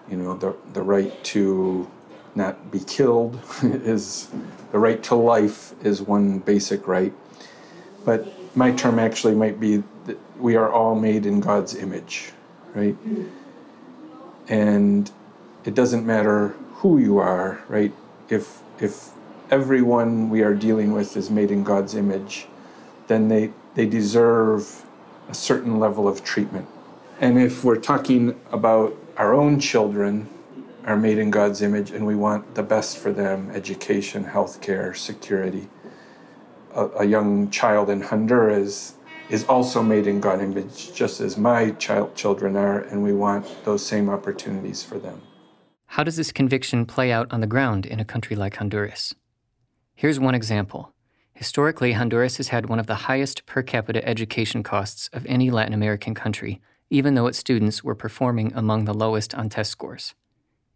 you 0.07 0.19
know, 0.19 0.37
the, 0.37 0.55
the 0.75 0.83
right 0.83 1.25
to 1.25 1.91
not 2.35 2.71
be 2.71 2.81
killed 2.81 3.41
is 3.63 4.29
the 4.71 4.79
right 4.79 5.03
to 5.05 5.15
life 5.15 5.73
is 5.83 6.03
one 6.03 6.41
basic 6.41 6.87
right. 6.87 7.15
But 8.05 8.29
my 8.55 8.73
term 8.73 8.99
actually 8.99 9.35
might 9.35 9.59
be 9.59 9.83
that 10.05 10.19
we 10.39 10.57
are 10.57 10.71
all 10.71 10.95
made 10.95 11.25
in 11.25 11.41
God's 11.41 11.75
image, 11.75 12.33
right? 12.75 12.97
And 14.47 15.11
it 15.65 15.75
doesn't 15.75 16.05
matter 16.05 16.49
who 16.77 16.99
you 16.99 17.19
are, 17.19 17.63
right? 17.69 17.93
If 18.29 18.63
if 18.81 19.11
everyone 19.51 20.31
we 20.31 20.43
are 20.43 20.55
dealing 20.55 20.93
with 20.93 21.17
is 21.17 21.31
made 21.31 21.51
in 21.51 21.63
God's 21.63 21.95
image, 21.95 22.47
then 23.07 23.29
they 23.29 23.53
they 23.75 23.87
deserve 23.87 24.85
a 25.29 25.35
certain 25.35 25.79
level 25.79 26.09
of 26.09 26.25
treatment. 26.25 26.69
And 27.21 27.39
if 27.39 27.65
we're 27.65 27.77
talking 27.77 28.41
about 28.51 28.97
our 29.17 29.35
own 29.35 29.61
children 29.61 30.29
are 30.85 30.97
made 30.97 31.19
in 31.19 31.31
God's 31.31 31.63
image 31.63 31.91
and 31.91 32.07
we 32.07 32.17
want 32.17 32.55
the 32.55 32.63
best 32.63 32.99
for 32.99 33.13
them, 33.13 33.51
education, 33.55 34.25
healthcare, 34.25 34.97
security. 34.97 35.69
A, 36.75 36.89
a 37.01 37.05
young 37.05 37.51
child 37.51 37.91
in 37.91 38.01
Honduras 38.01 38.95
is 39.29 39.45
also 39.45 39.83
made 39.83 40.07
in 40.07 40.21
God's 40.21 40.43
image, 40.43 40.93
just 40.93 41.21
as 41.21 41.37
my 41.39 41.71
child 41.73 42.15
children 42.17 42.57
are, 42.57 42.81
and 42.81 43.03
we 43.03 43.13
want 43.13 43.47
those 43.65 43.85
same 43.87 44.09
opportunities 44.11 44.83
for 44.83 44.99
them. 44.99 45.23
How 45.93 46.03
does 46.03 46.17
this 46.17 46.33
conviction 46.33 46.87
play 46.87 47.13
out 47.13 47.31
on 47.31 47.43
the 47.43 47.47
ground 47.47 47.85
in 47.85 48.01
a 48.01 48.05
country 48.07 48.35
like 48.35 48.57
Honduras? 48.57 49.15
Here's 49.95 50.19
one 50.19 50.35
example. 50.35 50.95
Historically, 51.35 51.93
Honduras 51.93 52.39
has 52.39 52.49
had 52.49 52.71
one 52.71 52.79
of 52.79 52.87
the 52.87 53.05
highest 53.05 53.45
per 53.45 53.63
capita 53.63 54.03
education 54.09 54.63
costs 54.63 55.11
of 55.13 55.27
any 55.27 55.51
Latin 55.51 55.75
American 55.75 56.15
country, 56.15 56.63
even 56.89 57.15
though 57.15 57.27
its 57.27 57.37
students 57.37 57.85
were 57.85 57.95
performing 57.95 58.55
among 58.55 58.87
the 58.87 58.95
lowest 58.95 59.35
on 59.35 59.51
test 59.51 59.71
scores. 59.71 60.15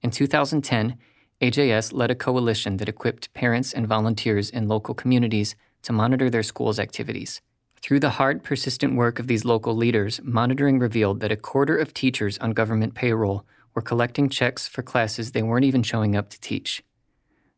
In 0.02 0.10
2010, 0.10 0.98
AJS 1.40 1.94
led 1.94 2.10
a 2.10 2.14
coalition 2.14 2.76
that 2.76 2.88
equipped 2.90 3.32
parents 3.32 3.72
and 3.72 3.88
volunteers 3.88 4.50
in 4.50 4.68
local 4.68 4.92
communities 4.92 5.56
to 5.84 5.94
monitor 5.94 6.28
their 6.28 6.42
schools' 6.42 6.78
activities. 6.78 7.40
Through 7.80 8.00
the 8.00 8.18
hard, 8.20 8.42
persistent 8.42 8.96
work 8.96 9.18
of 9.18 9.28
these 9.28 9.46
local 9.46 9.74
leaders, 9.74 10.20
monitoring 10.22 10.78
revealed 10.78 11.20
that 11.20 11.32
a 11.32 11.36
quarter 11.36 11.74
of 11.74 11.94
teachers 11.94 12.36
on 12.36 12.50
government 12.50 12.94
payroll 12.94 13.46
were 13.76 13.82
collecting 13.82 14.30
checks 14.30 14.66
for 14.66 14.82
classes 14.82 15.30
they 15.30 15.42
weren't 15.42 15.66
even 15.66 15.82
showing 15.82 16.16
up 16.16 16.30
to 16.30 16.40
teach. 16.40 16.82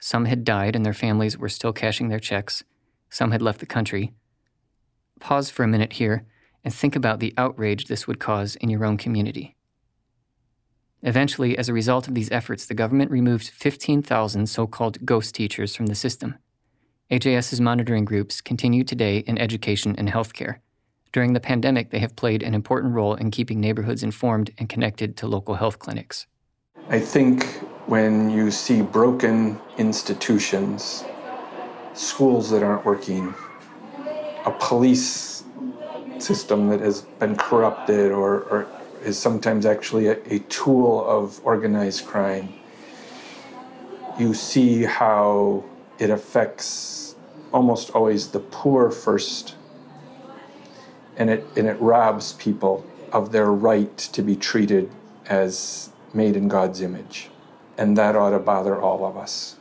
Some 0.01 0.25
had 0.25 0.45
died 0.45 0.75
and 0.75 0.85
their 0.85 0.93
families 0.93 1.39
were 1.39 1.49
still 1.49 1.73
cashing 1.73 2.09
their 2.09 2.19
checks. 2.19 2.65
Some 3.09 3.31
had 3.31 3.41
left 3.41 3.61
the 3.61 3.67
country. 3.67 4.13
Pause 5.21 5.51
for 5.51 5.63
a 5.63 5.69
minute 5.69 5.95
here 5.95 6.27
and 6.65 6.75
think 6.75 6.97
about 6.97 7.21
the 7.21 7.33
outrage 7.39 7.85
this 7.85 8.09
would 8.09 8.19
cause 8.19 8.57
in 8.57 8.69
your 8.69 8.85
own 8.85 8.97
community. 8.97 9.57
Eventually, 11.03 11.57
as 11.57 11.69
a 11.69 11.73
result 11.73 12.09
of 12.09 12.15
these 12.15 12.33
efforts, 12.33 12.67
the 12.67 12.75
government 12.75 13.13
removed 13.13 13.49
15,000 13.51 14.49
so 14.49 14.67
called 14.67 15.07
ghost 15.07 15.37
teachers 15.37 15.77
from 15.77 15.87
the 15.87 15.95
system. 15.95 16.35
AJS's 17.13 17.61
monitoring 17.61 18.05
groups 18.05 18.41
continue 18.41 18.83
today 18.83 19.19
in 19.19 19.39
education 19.39 19.95
and 19.97 20.09
healthcare. 20.09 20.57
During 21.13 21.33
the 21.33 21.41
pandemic, 21.41 21.91
they 21.91 22.01
have 22.01 22.17
played 22.17 22.43
an 22.43 22.55
important 22.55 22.95
role 22.95 23.15
in 23.15 23.31
keeping 23.31 23.61
neighborhoods 23.61 24.03
informed 24.03 24.51
and 24.59 24.69
connected 24.69 25.17
to 25.19 25.27
local 25.27 25.55
health 25.55 25.79
clinics. 25.79 26.27
I 26.91 27.01
think 27.01 27.45
when 27.87 28.31
you 28.31 28.51
see 28.51 28.83
broken 28.83 29.59
institutions, 29.79 31.05
schools 31.95 32.51
that 32.51 32.63
aren't 32.63 32.85
working, 32.85 33.35
a 34.45 34.55
police 34.59 35.45
system 36.19 36.69
that 36.69 36.81
has 36.81 37.03
been 37.19 37.37
corrupted 37.37 38.13
or, 38.13 38.43
or 38.43 38.67
is 39.03 39.19
sometimes 39.19 39.65
actually 39.65 40.09
a, 40.09 40.19
a 40.33 40.39
tool 40.51 41.09
of 41.09 41.41
organized 41.45 42.05
crime, 42.07 42.53
you 44.19 44.35
see 44.35 44.83
how 44.83 45.65
it 45.99 46.11
affects 46.11 47.15
almost 47.53 47.91
always 47.91 48.29
the 48.29 48.41
poor 48.41 48.91
first 48.91 49.55
and 51.19 51.29
it 51.29 51.45
and 51.57 51.67
it 51.67 51.79
robs 51.81 52.33
people 52.35 52.87
of 53.13 53.33
their 53.33 53.53
right 53.53 53.99
to 53.99 54.23
be 54.23 54.37
treated 54.37 54.91
as 55.27 55.91
made 56.15 56.37
in 56.37 56.49
God's 56.49 56.81
image. 56.81 57.29
And 57.77 57.97
that 57.97 58.17
ought 58.17 58.31
to 58.31 58.39
bother 58.39 58.81
all 58.81 59.05
of 59.05 59.17
us. 59.17 59.57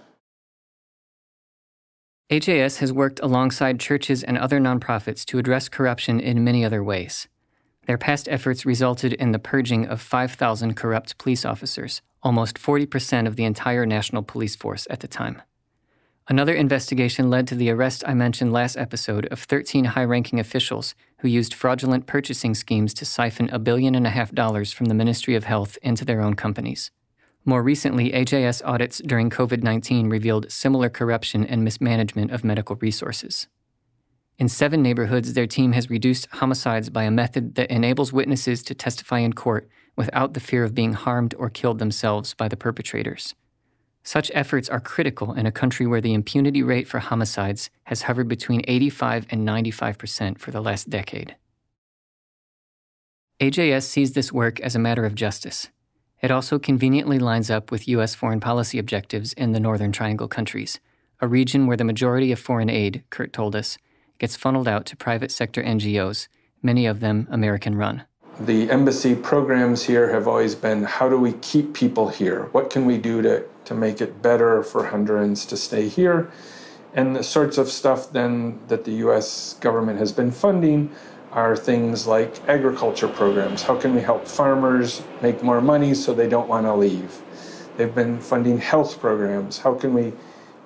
AJS 2.32 2.80
has 2.80 2.92
worked 2.92 3.20
alongside 3.22 3.80
churches 3.80 4.24
and 4.24 4.38
other 4.38 4.60
nonprofits 4.60 5.24
to 5.26 5.38
address 5.38 5.70
corruption 5.70 6.20
in 6.20 6.44
many 6.44 6.64
other 6.66 6.84
ways. 6.84 7.28
Their 7.86 7.98
past 7.98 8.28
efforts 8.28 8.66
resulted 8.66 9.14
in 9.14 9.32
the 9.32 9.40
purging 9.40 9.88
of 9.88 10.02
5,000 10.02 10.76
corrupt 10.76 11.18
police 11.18 11.46
officers, 11.46 12.02
almost 12.22 12.58
40% 12.58 13.28
of 13.28 13.38
the 13.38 13.46
entire 13.46 13.86
national 13.86 14.24
police 14.24 14.58
force 14.58 14.88
at 14.90 15.00
the 15.00 15.08
time. 15.08 15.42
Another 16.30 16.54
investigation 16.54 17.30
led 17.30 17.48
to 17.48 17.56
the 17.56 17.70
arrest 17.70 18.04
I 18.06 18.14
mentioned 18.14 18.52
last 18.52 18.76
episode 18.76 19.28
of 19.28 19.40
13 19.40 19.86
high 19.86 20.04
ranking 20.04 20.42
officials 20.42 20.94
who 21.20 21.30
used 21.30 21.54
fraudulent 21.54 22.06
purchasing 22.06 22.54
schemes 22.54 22.94
to 22.96 23.06
siphon 23.06 23.50
a 23.50 23.60
billion 23.60 23.96
and 23.96 24.06
a 24.06 24.10
half 24.10 24.34
dollars 24.34 24.74
from 24.74 24.88
the 24.88 24.94
Ministry 24.94 25.36
of 25.36 25.46
Health 25.46 25.78
into 25.82 26.04
their 26.04 26.20
own 26.20 26.34
companies. 26.34 26.92
More 27.46 27.64
recently, 27.64 28.12
AJS 28.12 28.62
audits 28.66 28.98
during 28.98 29.30
COVID 29.30 29.64
19 29.64 30.10
revealed 30.10 30.52
similar 30.52 30.90
corruption 30.90 31.46
and 31.46 31.64
mismanagement 31.64 32.32
of 32.32 32.44
medical 32.44 32.76
resources. 32.76 33.48
In 34.38 34.50
seven 34.50 34.82
neighborhoods, 34.82 35.32
their 35.32 35.48
team 35.48 35.72
has 35.72 35.90
reduced 35.90 36.28
homicides 36.34 36.90
by 36.90 37.04
a 37.04 37.12
method 37.12 37.56
that 37.56 37.72
enables 37.72 38.12
witnesses 38.12 38.62
to 38.64 38.76
testify 38.76 39.20
in 39.20 39.32
court 39.32 39.70
without 39.96 40.34
the 40.34 40.42
fear 40.42 40.66
of 40.66 40.76
being 40.76 40.92
harmed 40.92 41.34
or 41.40 41.50
killed 41.50 41.80
themselves 41.80 42.34
by 42.34 42.50
the 42.50 42.58
perpetrators. 42.58 43.34
Such 44.08 44.32
efforts 44.34 44.70
are 44.70 44.80
critical 44.80 45.34
in 45.34 45.46
a 45.46 45.52
country 45.52 45.86
where 45.86 46.00
the 46.00 46.14
impunity 46.14 46.64
rate 46.64 46.88
for 46.88 47.00
homicides 47.00 47.70
has 47.84 48.04
hovered 48.04 48.30
between 48.30 48.62
85 48.66 49.28
and 49.30 49.44
95 49.44 49.98
percent 49.98 50.40
for 50.40 50.50
the 50.50 50.62
last 50.62 50.90
decade. 50.90 51.36
AJS 53.42 53.84
sees 53.84 54.14
this 54.14 54.32
work 54.32 54.62
as 54.62 54.78
a 54.78 54.80
matter 54.80 55.04
of 55.04 55.14
justice. 55.14 55.68
It 56.22 56.32
also 56.32 56.58
conveniently 56.58 57.20
lines 57.20 57.52
up 57.52 57.70
with 57.70 57.90
U.S. 57.90 58.16
foreign 58.16 58.40
policy 58.40 58.80
objectives 58.80 59.34
in 59.34 59.52
the 59.52 59.60
Northern 59.60 59.92
Triangle 59.92 60.30
countries, 60.30 60.80
a 61.20 61.28
region 61.28 61.68
where 61.68 61.76
the 61.76 61.84
majority 61.84 62.32
of 62.32 62.40
foreign 62.40 62.70
aid, 62.70 63.04
Kurt 63.10 63.34
told 63.34 63.58
us, 63.58 63.78
gets 64.20 64.38
funneled 64.38 64.70
out 64.70 64.86
to 64.86 64.96
private 64.96 65.34
sector 65.34 65.62
NGOs, 65.62 66.30
many 66.64 66.86
of 66.86 67.02
them 67.02 67.28
American 67.30 67.76
run 67.76 68.06
the 68.40 68.70
embassy 68.70 69.16
programs 69.16 69.84
here 69.84 70.12
have 70.12 70.28
always 70.28 70.54
been 70.54 70.84
how 70.84 71.10
do 71.10 71.18
we 71.18 71.34
keep 71.34 71.74
people 71.74 72.10
here? 72.10 72.44
What 72.52 72.70
can 72.70 72.86
we 72.86 72.98
do 72.98 73.22
to, 73.24 73.44
to 73.66 73.74
make 73.74 74.00
it 74.00 74.22
better 74.22 74.62
for 74.62 74.90
Hondurans 74.90 75.48
to 75.50 75.58
stay 75.58 75.88
here? 75.88 76.32
And 76.94 77.16
the 77.16 77.24
sorts 77.24 77.58
of 77.58 77.70
stuff 77.70 78.12
then 78.12 78.60
that 78.68 78.86
the 78.86 78.92
US 79.08 79.56
government 79.56 80.00
has 80.00 80.12
been 80.12 80.32
funding 80.32 80.92
are 81.32 81.56
things 81.56 82.08
like 82.08 82.48
agriculture 82.48 83.08
programs. 83.08 83.64
How 83.64 83.76
can 83.76 83.94
we 83.94 84.02
help 84.02 84.28
farmers 84.28 85.02
make 85.22 85.44
more 85.44 85.62
money 85.62 85.94
so 85.94 86.14
they 86.14 86.30
don't 86.30 86.48
want 86.48 86.66
to 86.66 86.76
leave? 86.76 87.22
They've 87.76 87.94
been 87.94 88.20
funding 88.20 88.60
health 88.60 89.00
programs. 89.00 89.60
How 89.60 89.74
can 89.74 89.94
we 89.94 90.14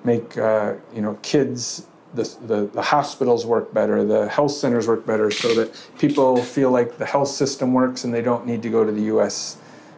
make 0.04 0.36
uh, 0.36 0.74
you 0.94 1.00
know 1.00 1.18
kids 1.22 1.86
the, 2.14 2.24
the, 2.46 2.66
the, 2.66 2.82
hospitals 2.82 3.46
work 3.46 3.72
better, 3.72 4.04
the 4.04 4.28
health 4.28 4.52
centers 4.52 4.86
work 4.86 5.06
better, 5.06 5.30
so 5.30 5.54
that 5.54 5.88
people 5.98 6.42
feel 6.42 6.70
like 6.70 6.98
the 6.98 7.06
health 7.06 7.28
system 7.28 7.72
works 7.72 8.04
and 8.04 8.12
they 8.12 8.22
don't 8.22 8.46
need 8.46 8.62
to 8.62 8.70
go 8.70 8.84
to 8.84 8.92
the 8.92 9.04
US. 9.16 9.56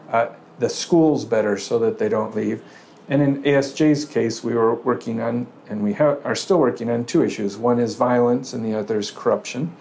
Uh, 0.09 0.27
the 0.59 0.69
schools 0.69 1.25
better 1.25 1.57
so 1.57 1.77
that 1.79 1.99
they 1.99 2.07
don't 2.07 2.35
leave. 2.35 2.63
And 3.07 3.21
in 3.21 3.43
ASJ's 3.43 4.05
case, 4.05 4.43
we 4.43 4.55
were 4.55 4.75
working 4.75 5.21
on, 5.21 5.47
and 5.69 5.83
we 5.83 5.93
ha- 5.93 6.17
are 6.23 6.35
still 6.35 6.59
working 6.59 6.89
on 6.89 7.05
two 7.05 7.23
issues. 7.23 7.57
One 7.57 7.79
is 7.79 7.95
violence, 7.95 8.53
and 8.53 8.65
the 8.65 8.77
other 8.79 8.97
is 8.97 9.11
corruption. 9.11 9.75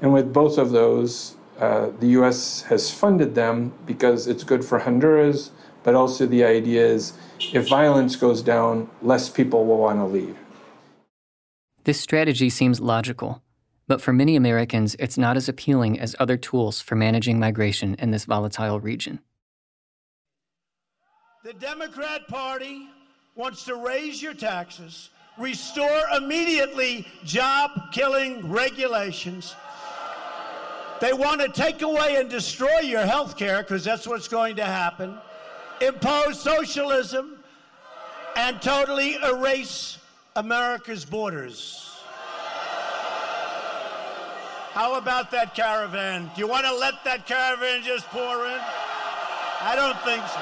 And 0.00 0.12
with 0.12 0.32
both 0.32 0.56
of 0.56 0.70
those, 0.70 1.36
uh, 1.58 1.90
the 2.00 2.08
US 2.20 2.62
has 2.62 2.90
funded 2.90 3.34
them 3.34 3.72
because 3.86 4.26
it's 4.26 4.44
good 4.44 4.64
for 4.64 4.78
Honduras, 4.78 5.50
but 5.82 5.94
also 5.94 6.26
the 6.26 6.44
idea 6.44 6.86
is 6.86 7.12
if 7.52 7.68
violence 7.68 8.16
goes 8.16 8.42
down, 8.42 8.88
less 9.02 9.28
people 9.28 9.66
will 9.66 9.78
want 9.78 9.98
to 9.98 10.06
leave. 10.06 10.36
This 11.84 12.00
strategy 12.00 12.48
seems 12.48 12.80
logical, 12.80 13.42
but 13.86 14.00
for 14.00 14.14
many 14.14 14.36
Americans, 14.36 14.96
it's 14.98 15.18
not 15.18 15.36
as 15.36 15.50
appealing 15.50 16.00
as 16.00 16.16
other 16.18 16.38
tools 16.38 16.80
for 16.80 16.94
managing 16.94 17.38
migration 17.38 17.94
in 17.98 18.10
this 18.10 18.24
volatile 18.24 18.80
region. 18.80 19.20
The 21.44 21.52
Democrat 21.52 22.26
Party 22.26 22.88
wants 23.34 23.66
to 23.66 23.74
raise 23.74 24.22
your 24.22 24.32
taxes, 24.32 25.10
restore 25.36 26.04
immediately 26.16 27.06
job 27.24 27.70
killing 27.92 28.50
regulations. 28.50 29.54
They 31.02 31.12
want 31.12 31.42
to 31.42 31.48
take 31.48 31.82
away 31.82 32.16
and 32.16 32.30
destroy 32.30 32.80
your 32.80 33.04
health 33.04 33.36
care 33.36 33.62
because 33.62 33.84
that's 33.84 34.06
what's 34.06 34.28
going 34.28 34.56
to 34.56 34.64
happen, 34.64 35.18
impose 35.82 36.40
socialism, 36.40 37.44
and 38.36 38.62
totally 38.62 39.16
erase 39.16 39.98
America's 40.36 41.04
borders. 41.04 41.96
How 44.72 44.96
about 44.96 45.30
that 45.30 45.54
caravan? 45.54 46.28
Do 46.34 46.40
you 46.40 46.48
want 46.48 46.66
to 46.66 46.74
let 46.74 47.04
that 47.04 47.24
caravan 47.24 47.84
just 47.84 48.04
pour 48.08 48.44
in? 48.44 48.58
I 49.60 49.76
don't 49.76 49.96
think 50.02 50.26
so. 50.26 50.40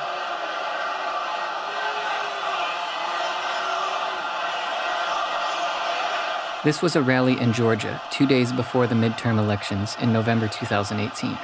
This 6.64 6.80
was 6.80 6.96
a 6.96 7.02
rally 7.02 7.38
in 7.38 7.52
Georgia 7.52 8.00
two 8.10 8.26
days 8.26 8.50
before 8.50 8.86
the 8.86 8.94
midterm 8.94 9.38
elections 9.38 9.98
in 10.00 10.10
November 10.10 10.48
2018. 10.48 11.36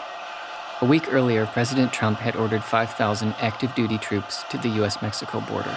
A 0.80 0.84
week 0.86 1.12
earlier, 1.12 1.44
President 1.44 1.92
Trump 1.92 2.18
had 2.18 2.34
ordered 2.34 2.64
5,000 2.64 3.34
active 3.40 3.74
duty 3.74 3.98
troops 3.98 4.44
to 4.48 4.56
the 4.56 4.70
U.S. 4.80 5.02
Mexico 5.02 5.40
border. 5.42 5.76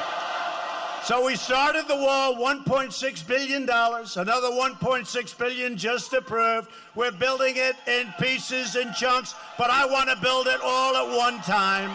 So 1.03 1.25
we 1.25 1.35
started 1.35 1.87
the 1.87 1.95
wall, 1.95 2.35
$1.6 2.35 3.27
billion, 3.27 3.63
another 3.63 4.49
1.6 4.49 5.37
billion 5.37 5.75
just 5.75 6.13
approved. 6.13 6.69
We're 6.93 7.11
building 7.11 7.55
it 7.57 7.75
in 7.87 8.13
pieces 8.19 8.75
and 8.75 8.93
chunks, 8.93 9.33
but 9.57 9.71
I 9.71 9.83
want 9.85 10.11
to 10.11 10.15
build 10.21 10.45
it 10.45 10.59
all 10.63 10.95
at 10.95 11.17
one 11.17 11.39
time. 11.39 11.89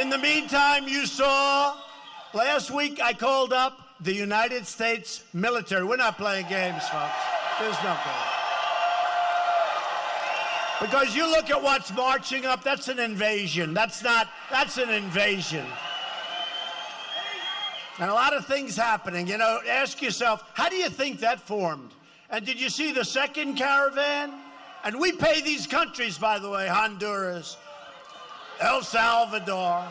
In 0.00 0.10
the 0.10 0.18
meantime, 0.18 0.88
you 0.88 1.06
saw 1.06 1.76
last 2.34 2.72
week 2.72 3.00
I 3.00 3.12
called 3.12 3.52
up 3.52 3.80
the 4.00 4.12
United 4.12 4.66
States 4.66 5.22
military. 5.34 5.84
We're 5.84 5.96
not 5.96 6.18
playing 6.18 6.48
games, 6.48 6.82
folks. 6.88 7.14
There's 7.60 7.76
no 7.84 7.94
game. 7.94 8.35
Because 10.80 11.16
you 11.16 11.26
look 11.26 11.48
at 11.48 11.62
what's 11.62 11.92
marching 11.92 12.44
up, 12.44 12.62
that's 12.62 12.88
an 12.88 12.98
invasion. 12.98 13.72
That's 13.72 14.02
not, 14.02 14.28
that's 14.50 14.76
an 14.76 14.90
invasion. 14.90 15.64
And 17.98 18.10
a 18.10 18.14
lot 18.14 18.34
of 18.34 18.44
things 18.44 18.76
happening. 18.76 19.26
You 19.26 19.38
know, 19.38 19.60
ask 19.68 20.02
yourself, 20.02 20.44
how 20.52 20.68
do 20.68 20.76
you 20.76 20.90
think 20.90 21.20
that 21.20 21.40
formed? 21.40 21.92
And 22.28 22.44
did 22.44 22.60
you 22.60 22.68
see 22.68 22.92
the 22.92 23.04
second 23.04 23.54
caravan? 23.54 24.34
And 24.84 25.00
we 25.00 25.12
pay 25.12 25.40
these 25.40 25.66
countries, 25.66 26.18
by 26.18 26.38
the 26.38 26.50
way, 26.50 26.68
Honduras, 26.68 27.56
El 28.60 28.82
Salvador. 28.82 29.84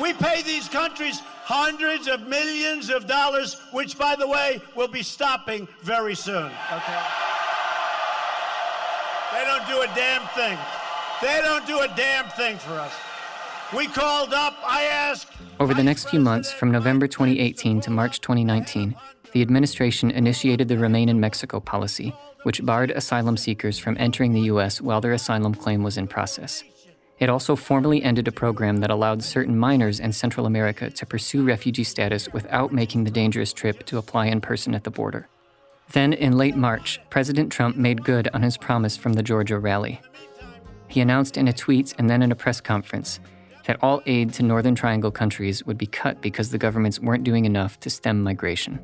We 0.00 0.12
pay 0.12 0.42
these 0.42 0.68
countries 0.68 1.20
hundreds 1.44 2.08
of 2.08 2.28
millions 2.28 2.90
of 2.90 3.06
dollars, 3.06 3.60
which, 3.72 3.98
by 3.98 4.16
the 4.16 4.26
way, 4.26 4.60
will 4.76 4.88
be 4.88 5.02
stopping 5.02 5.66
very 5.82 6.14
soon. 6.14 6.50
Okay? 6.72 7.31
They 9.32 9.44
don't 9.44 9.66
do 9.66 9.80
a 9.80 9.86
damn 9.94 10.26
thing. 10.28 10.58
They 11.22 11.40
don't 11.40 11.66
do 11.66 11.80
a 11.80 11.88
damn 11.96 12.28
thing 12.30 12.58
for 12.58 12.72
us. 12.72 12.92
We 13.74 13.86
called 13.86 14.34
up, 14.34 14.58
I 14.62 14.82
asked. 14.82 15.28
Over 15.58 15.72
the 15.72 15.82
next 15.82 16.10
few 16.10 16.20
months, 16.20 16.52
from 16.52 16.70
November 16.70 17.06
2018 17.06 17.80
to 17.80 17.90
March 17.90 18.20
2019, 18.20 18.94
the 19.32 19.40
administration 19.40 20.10
initiated 20.10 20.68
the 20.68 20.76
Remain 20.76 21.08
in 21.08 21.18
Mexico 21.18 21.60
policy, 21.60 22.14
which 22.42 22.64
barred 22.66 22.90
asylum 22.90 23.38
seekers 23.38 23.78
from 23.78 23.96
entering 23.98 24.34
the 24.34 24.42
U.S. 24.52 24.82
while 24.82 25.00
their 25.00 25.14
asylum 25.14 25.54
claim 25.54 25.82
was 25.82 25.96
in 25.96 26.06
process. 26.06 26.62
It 27.18 27.30
also 27.30 27.56
formally 27.56 28.02
ended 28.02 28.28
a 28.28 28.32
program 28.32 28.78
that 28.78 28.90
allowed 28.90 29.22
certain 29.22 29.56
minors 29.56 30.00
in 30.00 30.12
Central 30.12 30.44
America 30.44 30.90
to 30.90 31.06
pursue 31.06 31.42
refugee 31.42 31.84
status 31.84 32.28
without 32.32 32.72
making 32.72 33.04
the 33.04 33.10
dangerous 33.10 33.54
trip 33.54 33.86
to 33.86 33.96
apply 33.96 34.26
in 34.26 34.42
person 34.42 34.74
at 34.74 34.84
the 34.84 34.90
border. 34.90 35.28
Then, 35.92 36.14
in 36.14 36.38
late 36.38 36.56
March, 36.56 37.00
President 37.10 37.52
Trump 37.52 37.76
made 37.76 38.02
good 38.02 38.28
on 38.32 38.42
his 38.42 38.56
promise 38.56 38.96
from 38.96 39.12
the 39.12 39.22
Georgia 39.22 39.58
rally. 39.58 40.00
He 40.88 41.00
announced 41.00 41.36
in 41.36 41.48
a 41.48 41.52
tweet 41.52 41.94
and 41.98 42.08
then 42.08 42.22
in 42.22 42.32
a 42.32 42.34
press 42.34 42.60
conference 42.60 43.20
that 43.66 43.82
all 43.82 44.02
aid 44.06 44.32
to 44.34 44.42
Northern 44.42 44.74
Triangle 44.74 45.10
countries 45.10 45.64
would 45.64 45.78
be 45.78 45.86
cut 45.86 46.20
because 46.20 46.50
the 46.50 46.58
governments 46.58 46.98
weren't 46.98 47.24
doing 47.24 47.44
enough 47.44 47.78
to 47.80 47.90
stem 47.90 48.22
migration. 48.22 48.76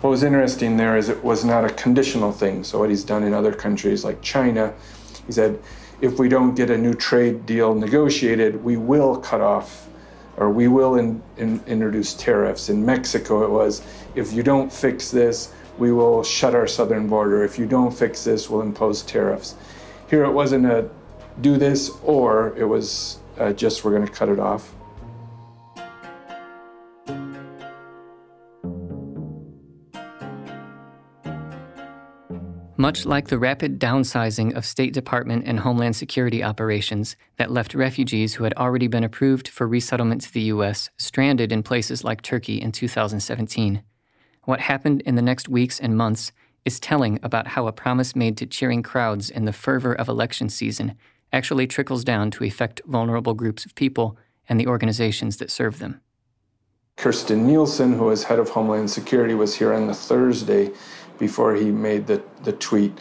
What 0.00 0.10
was 0.10 0.22
interesting 0.22 0.76
there 0.76 0.96
is 0.96 1.08
it 1.08 1.22
was 1.24 1.44
not 1.44 1.64
a 1.64 1.70
conditional 1.70 2.32
thing. 2.32 2.62
So, 2.64 2.78
what 2.78 2.90
he's 2.90 3.04
done 3.04 3.22
in 3.24 3.34
other 3.34 3.52
countries 3.52 4.04
like 4.04 4.20
China, 4.22 4.72
he 5.26 5.32
said, 5.32 5.58
if 6.00 6.18
we 6.18 6.28
don't 6.28 6.54
get 6.54 6.70
a 6.70 6.78
new 6.78 6.94
trade 6.94 7.44
deal 7.44 7.74
negotiated, 7.74 8.62
we 8.64 8.76
will 8.76 9.16
cut 9.16 9.40
off 9.40 9.88
or 10.36 10.50
we 10.50 10.68
will 10.68 10.96
in, 10.96 11.22
in, 11.36 11.60
introduce 11.66 12.14
tariffs. 12.14 12.70
In 12.70 12.84
Mexico, 12.84 13.44
it 13.44 13.50
was, 13.50 13.82
if 14.14 14.32
you 14.32 14.42
don't 14.42 14.72
fix 14.72 15.10
this, 15.10 15.52
we 15.78 15.92
will 15.92 16.22
shut 16.22 16.54
our 16.54 16.66
southern 16.66 17.08
border. 17.08 17.44
If 17.44 17.58
you 17.58 17.66
don't 17.66 17.92
fix 17.92 18.24
this, 18.24 18.50
we'll 18.50 18.62
impose 18.62 19.02
tariffs. 19.02 19.54
Here 20.08 20.24
it 20.24 20.32
wasn't 20.32 20.66
a 20.66 20.88
do 21.40 21.56
this 21.56 21.90
or 22.02 22.56
it 22.56 22.64
was 22.64 23.18
uh, 23.38 23.52
just 23.52 23.84
we're 23.84 23.92
going 23.92 24.06
to 24.06 24.12
cut 24.12 24.28
it 24.28 24.38
off. 24.38 24.74
Much 32.80 33.04
like 33.04 33.28
the 33.28 33.38
rapid 33.38 33.78
downsizing 33.78 34.56
of 34.56 34.64
State 34.64 34.94
Department 34.94 35.44
and 35.46 35.60
Homeland 35.60 35.94
Security 35.96 36.42
operations 36.42 37.14
that 37.36 37.50
left 37.50 37.74
refugees 37.74 38.32
who 38.32 38.44
had 38.44 38.54
already 38.54 38.86
been 38.86 39.04
approved 39.04 39.48
for 39.48 39.68
resettlement 39.68 40.22
to 40.22 40.32
the 40.32 40.40
U.S. 40.54 40.88
stranded 40.96 41.52
in 41.52 41.62
places 41.62 42.04
like 42.04 42.22
Turkey 42.22 42.58
in 42.58 42.72
2017. 42.72 43.82
What 44.50 44.62
happened 44.62 45.02
in 45.02 45.14
the 45.14 45.22
next 45.22 45.48
weeks 45.48 45.78
and 45.78 45.96
months 45.96 46.32
is 46.64 46.80
telling 46.80 47.20
about 47.22 47.46
how 47.46 47.68
a 47.68 47.72
promise 47.72 48.16
made 48.16 48.36
to 48.38 48.46
cheering 48.46 48.82
crowds 48.82 49.30
in 49.30 49.44
the 49.44 49.52
fervor 49.52 49.92
of 49.92 50.08
election 50.08 50.48
season 50.48 50.96
actually 51.32 51.68
trickles 51.68 52.02
down 52.02 52.32
to 52.32 52.42
affect 52.42 52.80
vulnerable 52.84 53.34
groups 53.34 53.64
of 53.64 53.76
people 53.76 54.18
and 54.48 54.58
the 54.58 54.66
organizations 54.66 55.36
that 55.36 55.52
serve 55.52 55.78
them. 55.78 56.00
Kirstjen 56.96 57.44
Nielsen, 57.44 57.92
who 57.92 58.06
was 58.06 58.24
head 58.24 58.40
of 58.40 58.48
Homeland 58.48 58.90
Security, 58.90 59.34
was 59.34 59.54
here 59.54 59.72
on 59.72 59.86
the 59.86 59.94
Thursday 59.94 60.72
before 61.16 61.54
he 61.54 61.70
made 61.70 62.08
the, 62.08 62.20
the 62.42 62.52
tweet. 62.54 62.98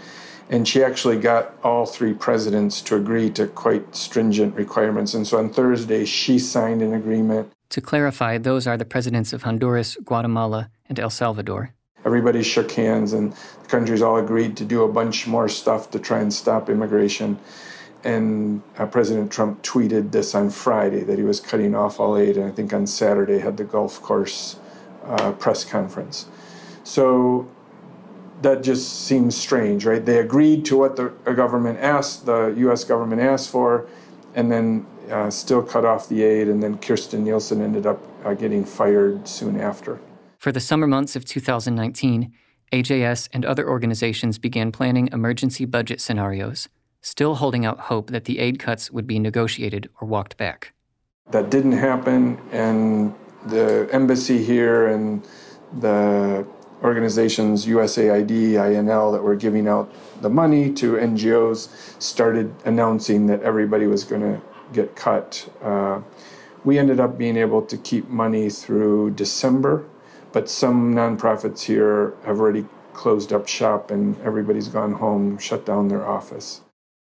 And 0.51 0.67
she 0.67 0.83
actually 0.83 1.17
got 1.17 1.55
all 1.63 1.87
three 1.87 2.13
presidents 2.13 2.79
to 2.83 2.95
agree 2.95 3.31
to 3.31 3.47
quite 3.47 3.95
stringent 3.95 4.53
requirements. 4.53 5.15
And 5.15 5.25
so 5.25 5.39
on 5.39 5.49
Thursday, 5.49 6.05
she 6.05 6.37
signed 6.37 6.83
an 6.83 6.93
agreement. 6.93 7.51
To 7.69 7.81
clarify, 7.81 8.37
those 8.37 8.67
are 8.67 8.77
the 8.77 8.85
presidents 8.85 9.33
of 9.33 9.41
Honduras, 9.41 9.97
Guatemala, 10.05 10.69
and 10.89 10.99
El 10.99 11.09
Salvador. 11.09 11.73
Everybody 12.03 12.43
shook 12.43 12.71
hands, 12.71 13.13
and 13.13 13.33
the 13.33 13.67
countries 13.67 14.01
all 14.01 14.17
agreed 14.17 14.57
to 14.57 14.65
do 14.65 14.83
a 14.83 14.91
bunch 14.91 15.27
more 15.27 15.47
stuff 15.47 15.91
to 15.91 15.99
try 15.99 16.19
and 16.19 16.33
stop 16.33 16.69
immigration. 16.69 17.37
And 18.03 18.61
uh, 18.77 18.85
President 18.85 19.31
Trump 19.31 19.61
tweeted 19.61 20.11
this 20.11 20.33
on 20.33 20.49
Friday 20.49 21.03
that 21.03 21.17
he 21.17 21.23
was 21.23 21.39
cutting 21.39 21.75
off 21.75 21.99
all 21.99 22.17
aid, 22.17 22.37
and 22.37 22.45
I 22.45 22.51
think 22.51 22.73
on 22.73 22.87
Saturday 22.87 23.39
had 23.39 23.57
the 23.57 23.65
golf 23.65 24.01
course 24.01 24.57
uh, 25.03 25.33
press 25.33 25.65
conference. 25.65 26.27
So 26.83 27.49
that 28.41 28.63
just 28.63 29.05
seems 29.05 29.35
strange, 29.35 29.85
right? 29.85 30.03
They 30.03 30.19
agreed 30.19 30.63
to 30.65 30.77
what 30.77 30.95
the 30.95 31.09
government 31.35 31.79
asked, 31.79 32.25
the 32.25 32.53
U.S. 32.57 32.85
government 32.85 33.21
asked 33.21 33.49
for, 33.49 33.87
and 34.33 34.49
then 34.49 34.85
uh, 35.11 35.29
still 35.29 35.61
cut 35.61 35.83
off 35.83 36.07
the 36.07 36.23
aid, 36.23 36.47
and 36.47 36.63
then 36.63 36.77
Kirstjen 36.77 37.19
Nielsen 37.19 37.61
ended 37.61 37.85
up 37.85 37.99
uh, 38.23 38.33
getting 38.33 38.63
fired 38.63 39.27
soon 39.27 39.59
after. 39.59 39.99
For 40.39 40.53
the 40.53 40.61
summer 40.61 40.87
months 40.87 41.17
of 41.17 41.25
2019, 41.25 42.31
AJS 42.71 43.27
and 43.33 43.43
other 43.43 43.67
organizations 43.67 44.37
began 44.37 44.71
planning 44.71 45.09
emergency 45.11 45.65
budget 45.65 45.99
scenarios, 45.99 46.69
still 47.01 47.35
holding 47.35 47.65
out 47.65 47.77
hope 47.91 48.11
that 48.11 48.23
the 48.23 48.39
aid 48.39 48.57
cuts 48.57 48.89
would 48.89 49.05
be 49.05 49.19
negotiated 49.19 49.89
or 49.99 50.07
walked 50.07 50.37
back. 50.37 50.71
That 51.31 51.49
didn't 51.49 51.73
happen, 51.73 52.39
and 52.53 53.13
the 53.47 53.89
embassy 53.91 54.41
here 54.41 54.87
and 54.87 55.27
the 55.77 56.47
organizations, 56.83 57.65
USAID, 57.65 58.53
INL, 58.53 59.11
that 59.11 59.21
were 59.21 59.35
giving 59.35 59.67
out 59.67 59.93
the 60.21 60.29
money 60.29 60.71
to 60.75 60.93
NGOs, 60.93 62.01
started 62.01 62.55
announcing 62.63 63.27
that 63.27 63.41
everybody 63.41 63.87
was 63.87 64.05
going 64.05 64.21
to 64.21 64.41
get 64.71 64.95
cut. 64.95 65.49
Uh, 65.61 65.99
we 66.63 66.79
ended 66.79 67.01
up 67.01 67.17
being 67.17 67.35
able 67.35 67.61
to 67.63 67.75
keep 67.75 68.07
money 68.07 68.49
through 68.49 69.11
December, 69.11 69.85
but 70.31 70.49
some 70.49 70.93
nonprofits 70.93 71.61
here 71.61 72.13
have 72.25 72.39
already 72.39 72.65
closed 72.93 73.31
up 73.31 73.47
shop 73.47 73.91
and 73.91 74.19
everybody's 74.21 74.67
gone 74.67 74.93
home, 74.93 75.37
shut 75.37 75.65
down 75.65 75.87
their 75.87 76.05
office. 76.07 76.61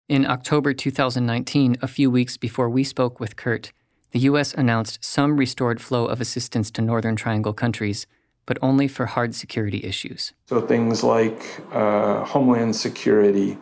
In 0.10 0.26
October 0.26 0.74
2019, 0.74 1.78
a 1.82 1.88
few 1.88 2.12
weeks 2.12 2.38
before 2.38 2.70
we 2.70 2.84
spoke 2.84 3.20
with 3.20 3.36
Kurt, 3.36 3.72
the 4.12 4.20
U.S. 4.20 4.54
announced 4.54 5.04
some 5.04 5.38
restored 5.38 5.82
flow 5.82 6.06
of 6.06 6.22
assistance 6.22 6.70
to 6.72 6.82
Northern 6.82 7.16
Triangle 7.16 7.54
countries 7.54 8.06
but 8.46 8.58
only 8.62 8.88
for 8.88 9.06
hard 9.06 9.34
security 9.36 9.82
issues. 9.84 10.34
So 10.48 10.62
things 10.62 11.04
like 11.04 11.62
uh, 11.72 12.24
homeland 12.26 12.76
security, 12.76 13.58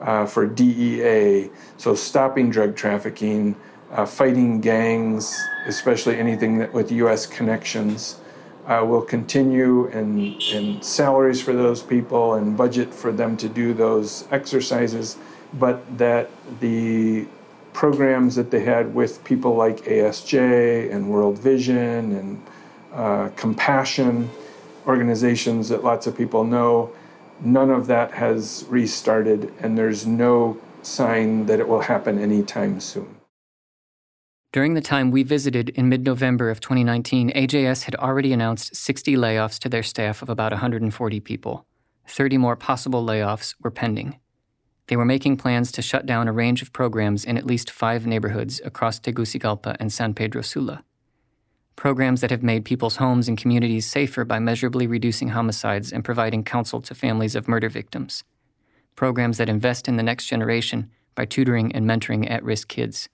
uh, 0.00 0.26
for 0.26 0.46
DEA, 0.46 1.50
so 1.76 1.94
stopping 1.94 2.50
drug 2.50 2.76
trafficking, 2.76 3.56
uh, 3.92 4.04
fighting 4.04 4.60
gangs, 4.60 5.38
especially 5.66 6.18
anything 6.18 6.58
that 6.58 6.72
with 6.72 6.90
U.S. 6.92 7.26
connections. 7.26 8.20
Uh, 8.66 8.82
will 8.82 9.02
continue 9.02 9.88
and, 9.88 10.42
and 10.54 10.82
salaries 10.82 11.42
for 11.42 11.52
those 11.52 11.82
people 11.82 12.32
and 12.34 12.56
budget 12.56 12.94
for 12.94 13.12
them 13.12 13.36
to 13.36 13.46
do 13.46 13.74
those 13.74 14.26
exercises, 14.30 15.18
but 15.52 15.82
that 15.98 16.30
the 16.60 17.26
programs 17.74 18.36
that 18.36 18.50
they 18.50 18.64
had 18.64 18.94
with 18.94 19.22
people 19.24 19.54
like 19.54 19.84
ASJ 19.84 20.90
and 20.90 21.10
World 21.10 21.38
Vision 21.38 22.16
and 22.16 22.42
uh, 22.94 23.28
compassion 23.36 24.30
organizations 24.86 25.68
that 25.68 25.84
lots 25.84 26.06
of 26.06 26.16
people 26.16 26.44
know, 26.44 26.90
none 27.40 27.70
of 27.70 27.86
that 27.88 28.12
has 28.12 28.64
restarted, 28.68 29.52
and 29.60 29.76
there's 29.76 30.06
no 30.06 30.56
sign 30.82 31.46
that 31.46 31.60
it 31.60 31.68
will 31.68 31.80
happen 31.80 32.18
anytime 32.18 32.80
soon. 32.80 33.13
During 34.54 34.74
the 34.74 34.80
time 34.80 35.10
we 35.10 35.24
visited 35.24 35.70
in 35.70 35.88
mid 35.88 36.04
November 36.04 36.48
of 36.48 36.60
2019, 36.60 37.32
AJS 37.32 37.82
had 37.86 37.96
already 37.96 38.32
announced 38.32 38.76
60 38.76 39.16
layoffs 39.16 39.58
to 39.58 39.68
their 39.68 39.82
staff 39.82 40.22
of 40.22 40.28
about 40.28 40.52
140 40.52 41.18
people. 41.18 41.66
30 42.06 42.38
more 42.38 42.54
possible 42.54 43.04
layoffs 43.04 43.56
were 43.60 43.72
pending. 43.72 44.20
They 44.86 44.96
were 44.96 45.04
making 45.04 45.38
plans 45.38 45.72
to 45.72 45.82
shut 45.82 46.06
down 46.06 46.28
a 46.28 46.32
range 46.32 46.62
of 46.62 46.72
programs 46.72 47.24
in 47.24 47.36
at 47.36 47.48
least 47.48 47.68
five 47.68 48.06
neighborhoods 48.06 48.60
across 48.64 49.00
Tegucigalpa 49.00 49.74
and 49.80 49.92
San 49.92 50.14
Pedro 50.14 50.42
Sula. 50.42 50.84
Programs 51.74 52.20
that 52.20 52.30
have 52.30 52.44
made 52.44 52.64
people's 52.64 52.98
homes 52.98 53.26
and 53.26 53.36
communities 53.36 53.90
safer 53.90 54.24
by 54.24 54.38
measurably 54.38 54.86
reducing 54.86 55.30
homicides 55.30 55.92
and 55.92 56.04
providing 56.04 56.44
counsel 56.44 56.80
to 56.80 56.94
families 56.94 57.34
of 57.34 57.48
murder 57.48 57.68
victims. 57.68 58.22
Programs 58.94 59.38
that 59.38 59.48
invest 59.48 59.88
in 59.88 59.96
the 59.96 60.04
next 60.04 60.26
generation 60.26 60.92
by 61.16 61.24
tutoring 61.24 61.74
and 61.74 61.90
mentoring 61.90 62.30
at 62.30 62.44
risk 62.44 62.68
kids. 62.68 63.08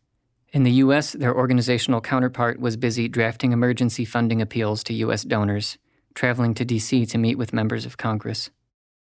In 0.53 0.65
the 0.65 0.73
U.S., 0.73 1.13
their 1.13 1.37
organizational 1.37 2.01
counterpart 2.01 2.59
was 2.59 2.77
busy 2.77 3.09
drafting 3.09 3.53
emergency 3.53 4.05
funding 4.05 4.43
appeals 4.43 4.83
to 4.85 4.95
U.S. 4.95 5.23
donors, 5.23 5.79
traveling 6.15 6.55
to 6.55 6.65
D.C. 6.65 7.07
to 7.07 7.19
meet 7.19 7.39
with 7.39 7.53
members 7.53 7.87
of 7.87 7.97
Congress. 7.97 8.51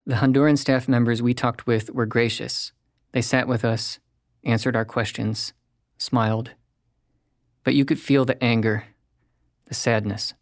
The 0.05 0.15
Honduran 0.15 0.57
staff 0.57 0.87
members 0.87 1.21
we 1.21 1.33
talked 1.33 1.67
with 1.67 1.89
were 1.89 2.05
gracious. 2.05 2.71
They 3.11 3.21
sat 3.21 3.47
with 3.47 3.65
us, 3.65 3.99
answered 4.45 4.75
our 4.75 4.85
questions, 4.85 5.51
smiled. 5.97 6.51
But 7.65 7.75
you 7.75 7.83
could 7.83 7.99
feel 7.99 8.23
the 8.23 8.41
anger, 8.41 8.85
the 9.65 9.73
sadness, 9.73 10.33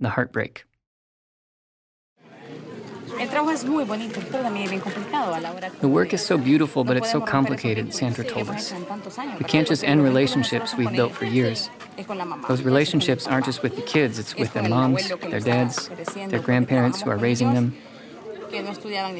the 0.00 0.10
heartbreak. 0.10 0.64
The 5.80 5.88
work 5.88 6.12
is 6.12 6.24
so 6.24 6.38
beautiful, 6.38 6.84
but 6.84 6.96
it's 6.96 7.10
so 7.10 7.20
complicated, 7.20 7.94
Sandra 7.94 8.24
told 8.24 8.48
us. 8.50 8.72
We 9.38 9.44
can't 9.44 9.66
just 9.66 9.84
end 9.84 10.02
relationships 10.02 10.74
we've 10.76 10.92
built 10.92 11.12
for 11.12 11.24
years. 11.24 11.70
Those 12.48 12.62
relationships 12.62 13.26
aren't 13.26 13.46
just 13.46 13.62
with 13.62 13.76
the 13.76 13.82
kids, 13.82 14.18
it's 14.18 14.34
with 14.36 14.52
their 14.52 14.68
moms, 14.68 15.08
their 15.08 15.40
dads, 15.40 15.88
their 16.28 16.40
grandparents 16.40 17.02
who 17.02 17.10
are 17.10 17.16
raising 17.16 17.54
them. 17.54 17.76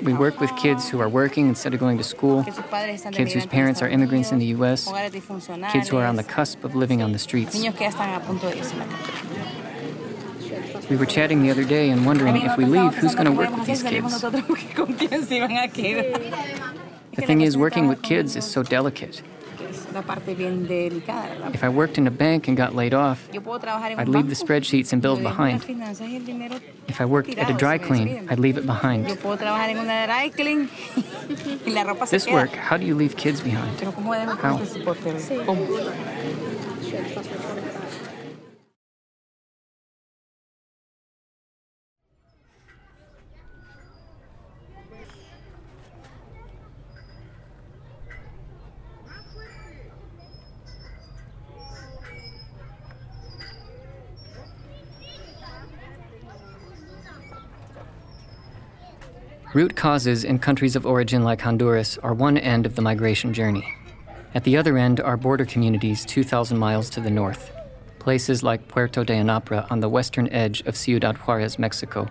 We 0.02 0.12
work 0.12 0.38
with 0.40 0.54
kids 0.56 0.88
who 0.88 1.00
are 1.00 1.08
working 1.08 1.48
instead 1.48 1.74
of 1.74 1.80
going 1.80 1.98
to 1.98 2.04
school, 2.04 2.44
kids 3.12 3.32
whose 3.32 3.46
parents 3.46 3.82
are 3.82 3.88
immigrants 3.88 4.30
in 4.30 4.38
the 4.38 4.46
U.S., 4.46 4.88
kids 5.72 5.88
who 5.88 5.96
are 5.96 6.06
on 6.06 6.16
the 6.16 6.22
cusp 6.22 6.62
of 6.62 6.76
living 6.76 7.02
on 7.02 7.12
the 7.12 7.18
streets. 7.18 7.60
We 10.90 10.96
were 10.96 11.06
chatting 11.06 11.42
the 11.42 11.50
other 11.50 11.64
day 11.64 11.90
and 11.90 12.04
wondering 12.04 12.36
if 12.36 12.56
we 12.56 12.64
leave, 12.64 12.94
who's 12.94 13.14
going 13.14 13.26
to 13.26 13.32
work 13.32 13.54
with 13.56 13.66
these 13.66 13.82
kids? 13.82 14.22
The 17.14 17.22
thing 17.22 17.42
is, 17.42 17.56
working 17.56 17.86
with 17.86 18.02
kids 18.02 18.34
is 18.34 18.44
so 18.44 18.64
delicate. 18.64 19.22
If 19.94 21.62
I 21.62 21.68
worked 21.68 21.96
in 21.96 22.08
a 22.08 22.10
bank 22.10 22.48
and 22.48 22.56
got 22.56 22.74
laid 22.74 22.92
off, 22.92 23.28
I'd 23.32 24.08
leave 24.08 24.28
the 24.28 24.34
spreadsheets 24.34 24.92
and 24.92 25.00
bills 25.00 25.20
behind. 25.20 25.64
If 26.88 27.00
I 27.00 27.04
worked 27.04 27.38
at 27.38 27.48
a 27.48 27.54
dry 27.54 27.78
clean, 27.78 28.26
I'd 28.28 28.40
leave 28.40 28.58
it 28.58 28.66
behind. 28.66 29.06
This 32.10 32.26
work, 32.26 32.50
how 32.50 32.76
do 32.76 32.84
you 32.84 32.96
leave 32.96 33.16
kids 33.16 33.40
behind? 33.40 33.80
How? 33.80 34.58
Root 59.54 59.76
causes 59.76 60.24
in 60.24 60.40
countries 60.40 60.74
of 60.74 60.84
origin 60.84 61.22
like 61.22 61.40
Honduras 61.40 61.96
are 61.98 62.12
one 62.12 62.36
end 62.36 62.66
of 62.66 62.74
the 62.74 62.82
migration 62.82 63.32
journey. 63.32 63.72
At 64.34 64.42
the 64.42 64.56
other 64.56 64.76
end 64.76 64.98
are 64.98 65.16
border 65.16 65.44
communities 65.44 66.04
2,000 66.04 66.58
miles 66.58 66.90
to 66.90 67.00
the 67.00 67.08
north, 67.08 67.52
places 68.00 68.42
like 68.42 68.66
Puerto 68.66 69.04
de 69.04 69.12
Anapra 69.12 69.70
on 69.70 69.78
the 69.78 69.88
western 69.88 70.28
edge 70.30 70.62
of 70.62 70.76
Ciudad 70.76 71.16
Juarez, 71.18 71.56
Mexico, 71.56 72.10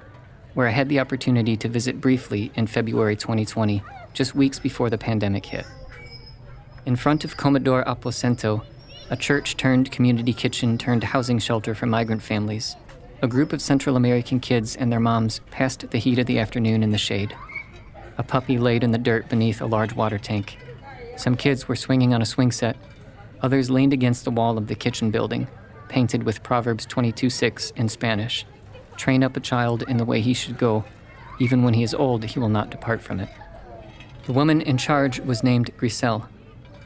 where 0.53 0.69
I 0.69 0.71
had 0.71 0.87
the 0.87 1.01
opportunity 1.01 1.57
to 1.57 1.67
visit 1.67 1.99
briefly 1.99 2.49
in 2.55 2.65
February 2.65 3.17
2020, 3.17 3.83
just 4.13 4.33
weeks 4.33 4.57
before 4.57 4.89
the 4.89 4.97
pandemic 4.97 5.45
hit. 5.45 5.65
In 6.85 6.95
front 6.95 7.25
of 7.25 7.35
Comedor 7.35 7.85
Aposento, 7.85 8.63
a 9.09 9.17
church 9.17 9.57
turned 9.57 9.91
community 9.91 10.31
kitchen 10.31 10.77
turned 10.77 11.03
housing 11.03 11.39
shelter 11.39 11.75
for 11.75 11.87
migrant 11.87 12.21
families, 12.21 12.77
a 13.23 13.27
group 13.27 13.53
of 13.53 13.61
Central 13.61 13.95
American 13.95 14.41
kids 14.41 14.75
and 14.75 14.91
their 14.91 14.99
moms 14.99 15.39
passed 15.49 15.89
the 15.89 15.97
heat 15.97 16.19
of 16.19 16.25
the 16.25 16.39
afternoon 16.39 16.83
in 16.83 16.91
the 16.91 16.97
shade. 16.97 17.33
A 18.17 18.23
puppy 18.23 18.59
laid 18.59 18.83
in 18.83 18.91
the 18.91 18.97
dirt 18.97 19.29
beneath 19.29 19.61
a 19.61 19.65
large 19.65 19.93
water 19.95 20.19
tank. 20.19 20.57
Some 21.15 21.37
kids 21.37 21.65
were 21.65 21.77
swinging 21.77 22.13
on 22.13 22.21
a 22.21 22.25
swing 22.25 22.51
set. 22.51 22.75
Others 23.41 23.69
leaned 23.69 23.93
against 23.93 24.25
the 24.25 24.31
wall 24.31 24.57
of 24.57 24.67
the 24.67 24.75
kitchen 24.75 25.09
building, 25.09 25.47
painted 25.87 26.23
with 26.23 26.43
Proverbs 26.43 26.85
22:6 26.85 27.71
in 27.77 27.87
Spanish. 27.87 28.45
Train 28.97 29.23
up 29.23 29.37
a 29.37 29.39
child 29.39 29.85
in 29.87 29.95
the 29.95 30.05
way 30.05 30.19
he 30.19 30.33
should 30.33 30.57
go. 30.57 30.83
Even 31.39 31.63
when 31.63 31.75
he 31.75 31.83
is 31.83 31.93
old, 31.93 32.25
he 32.25 32.39
will 32.39 32.49
not 32.49 32.71
depart 32.71 33.01
from 33.01 33.21
it. 33.21 33.29
The 34.25 34.33
woman 34.33 34.59
in 34.59 34.77
charge 34.77 35.21
was 35.21 35.45
named 35.45 35.71
Grisel. 35.77 36.27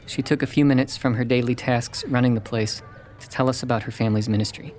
She 0.06 0.22
took 0.22 0.44
a 0.44 0.46
few 0.54 0.64
minutes 0.64 0.96
from 0.96 1.14
her 1.14 1.24
daily 1.24 1.56
tasks 1.56 2.04
running 2.06 2.34
the 2.34 2.40
place 2.40 2.80
to 3.18 3.28
tell 3.28 3.48
us 3.48 3.60
about 3.64 3.82
her 3.82 3.90
family's 3.90 4.28
ministry. 4.28 4.72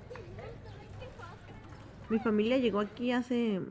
Mi 2.09 2.17
familia 2.19 2.57
llegó 2.57 2.79
aquí 2.79 3.11
hace, 3.11 3.61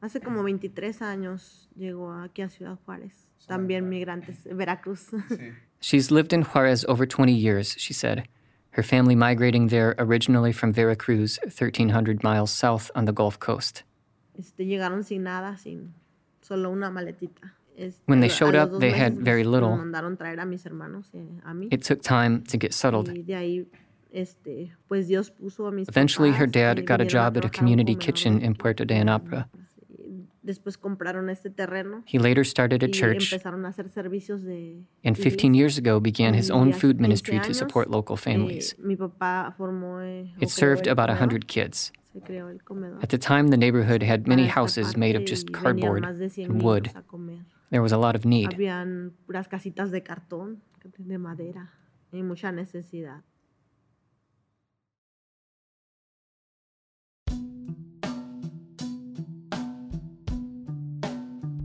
hace 0.00 0.20
como 0.20 0.42
23 0.42 1.00
años, 1.02 1.68
llegó 1.74 2.12
aquí 2.12 2.42
a 2.42 2.48
Ciudad 2.48 2.78
Juárez. 2.84 3.28
También 3.46 3.88
migrantes, 3.88 4.44
Veracruz. 4.44 5.08
She's 5.80 6.10
lived 6.10 6.32
in 6.32 6.42
Juarez 6.42 6.84
over 6.86 7.06
20 7.06 7.32
years, 7.32 7.74
she 7.78 7.94
said. 7.94 8.28
Her 8.72 8.82
family 8.82 9.16
migrating 9.16 9.68
there 9.68 9.94
originally 9.98 10.52
from 10.52 10.72
Veracruz, 10.72 11.38
1,300 11.42 12.22
miles 12.22 12.50
south 12.50 12.90
on 12.94 13.06
the 13.06 13.12
Gulf 13.12 13.38
Coast. 13.38 13.84
Este, 14.38 14.64
llegaron 14.64 15.02
sin 15.02 15.22
nada, 15.24 15.56
sin 15.56 15.94
solo 16.42 16.70
una 16.70 16.90
maletita. 16.90 17.54
Este, 17.76 18.02
when 18.06 18.20
they 18.20 18.28
showed 18.28 18.54
up, 18.54 18.78
they 18.78 18.90
had 18.90 19.16
very 19.18 19.44
little. 19.44 19.70
Hermanos, 19.70 21.10
eh, 21.14 21.68
it 21.70 21.82
took 21.82 22.02
time 22.02 22.42
to 22.44 22.58
get 22.58 22.74
settled. 22.74 23.08
Eventually, 25.88 26.30
her 26.32 26.46
dad 26.46 26.84
got 26.86 27.00
a 27.00 27.04
job 27.04 27.36
at 27.36 27.44
a 27.44 27.48
community 27.48 27.94
kitchen 27.94 28.40
in 28.40 28.54
Puerto 28.54 28.84
de 28.84 28.94
Anapra. 28.94 29.46
He 32.06 32.18
later 32.18 32.42
started 32.44 32.82
a 32.82 32.88
church 32.88 33.30
and 35.04 35.16
15 35.16 35.54
years 35.54 35.78
ago 35.78 36.00
began 36.00 36.34
his 36.34 36.50
own 36.50 36.72
food 36.72 37.00
ministry 37.00 37.38
to 37.38 37.52
support 37.54 37.90
local 37.90 38.16
families. 38.16 38.74
It 40.40 40.50
served 40.50 40.86
about 40.88 41.08
100 41.08 41.46
kids. 41.46 41.92
At 43.02 43.10
the 43.10 43.18
time, 43.18 43.48
the 43.48 43.56
neighborhood 43.56 44.02
had 44.02 44.26
many 44.26 44.46
houses 44.48 44.96
made 44.96 45.14
of 45.14 45.24
just 45.26 45.52
cardboard 45.52 46.04
and 46.50 46.62
wood. 46.62 46.90
There 47.70 47.82
was 47.82 47.92
a 47.92 47.98
lot 47.98 48.16
of 48.16 48.24
need. 48.24 48.56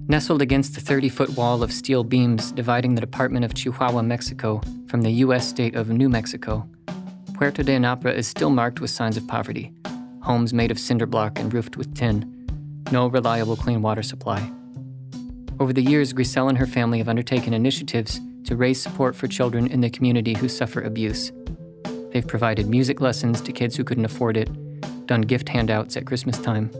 Nestled 0.07 0.43
against 0.43 0.75
the 0.75 0.81
30 0.81 1.09
foot 1.09 1.29
wall 1.31 1.63
of 1.63 1.73
steel 1.73 2.03
beams 2.03 2.51
dividing 2.51 2.93
the 2.93 3.01
Department 3.01 3.43
of 3.43 3.55
Chihuahua, 3.55 4.03
Mexico, 4.03 4.61
from 4.87 5.01
the 5.01 5.09
U.S. 5.09 5.49
state 5.49 5.75
of 5.75 5.89
New 5.89 6.09
Mexico, 6.09 6.69
Puerto 7.33 7.63
de 7.63 7.75
Anapra 7.75 8.13
is 8.13 8.27
still 8.27 8.51
marked 8.51 8.79
with 8.79 8.91
signs 8.91 9.17
of 9.17 9.27
poverty 9.27 9.73
homes 10.21 10.53
made 10.53 10.71
of 10.71 10.79
cinder 10.79 11.05
block 11.05 11.37
and 11.37 11.53
roofed 11.53 11.77
with 11.77 11.93
tin, 11.95 12.47
no 12.91 13.07
reliable 13.07 13.55
clean 13.55 13.81
water 13.81 14.01
supply. 14.01 14.51
Over 15.59 15.71
the 15.71 15.83
years, 15.83 16.13
Grisel 16.13 16.49
and 16.49 16.57
her 16.57 16.65
family 16.65 16.97
have 16.97 17.09
undertaken 17.09 17.53
initiatives 17.53 18.19
to 18.45 18.55
raise 18.55 18.81
support 18.81 19.15
for 19.15 19.27
children 19.27 19.67
in 19.67 19.81
the 19.81 19.89
community 19.89 20.33
who 20.33 20.49
suffer 20.49 20.81
abuse. 20.81 21.31
They've 22.11 22.25
provided 22.25 22.67
music 22.67 23.01
lessons 23.01 23.39
to 23.41 23.51
kids 23.51 23.75
who 23.75 23.83
couldn't 23.83 24.05
afford 24.05 24.35
it, 24.35 24.49
done 25.05 25.21
gift 25.21 25.49
handouts 25.49 25.95
at 25.95 26.07
Christmas 26.07 26.39
time, 26.39 26.71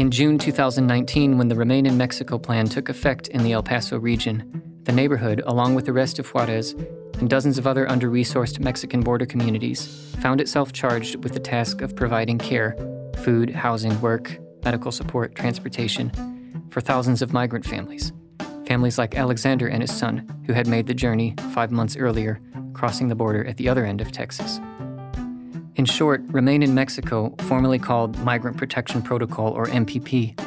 in 0.00 0.10
June 0.10 0.38
2019, 0.38 1.36
when 1.36 1.48
the 1.48 1.54
Remain 1.54 1.84
in 1.84 1.98
Mexico 1.98 2.38
plan 2.38 2.66
took 2.66 2.88
effect 2.88 3.28
in 3.28 3.44
the 3.44 3.52
El 3.52 3.62
Paso 3.62 3.98
region, 3.98 4.80
the 4.84 4.92
neighborhood, 4.92 5.42
along 5.44 5.74
with 5.74 5.84
the 5.84 5.92
rest 5.92 6.18
of 6.18 6.26
Juarez 6.28 6.72
and 7.18 7.28
dozens 7.28 7.58
of 7.58 7.66
other 7.66 7.86
under 7.86 8.10
resourced 8.10 8.58
Mexican 8.60 9.02
border 9.02 9.26
communities, 9.26 10.16
found 10.20 10.40
itself 10.40 10.72
charged 10.72 11.22
with 11.22 11.34
the 11.34 11.38
task 11.38 11.82
of 11.82 11.94
providing 11.94 12.38
care 12.38 12.74
food, 13.18 13.50
housing, 13.50 14.00
work 14.00 14.38
medical 14.64 14.90
support, 14.90 15.34
transportation 15.34 16.10
for 16.70 16.80
thousands 16.80 17.20
of 17.20 17.34
migrant 17.34 17.66
families. 17.66 18.10
Families 18.66 18.96
like 18.96 19.16
Alexander 19.16 19.68
and 19.68 19.82
his 19.82 19.94
son, 19.94 20.26
who 20.46 20.54
had 20.54 20.66
made 20.66 20.86
the 20.86 20.94
journey 20.94 21.34
five 21.52 21.70
months 21.70 21.98
earlier, 21.98 22.40
crossing 22.72 23.08
the 23.08 23.14
border 23.14 23.44
at 23.44 23.58
the 23.58 23.68
other 23.68 23.84
end 23.84 24.00
of 24.00 24.10
Texas. 24.10 24.60
In 25.80 25.86
short, 25.86 26.22
Remain 26.26 26.62
in 26.62 26.74
Mexico, 26.74 27.34
formerly 27.38 27.78
called 27.78 28.18
Migrant 28.18 28.58
Protection 28.58 29.00
Protocol 29.00 29.54
or 29.54 29.64
MPP, 29.64 30.38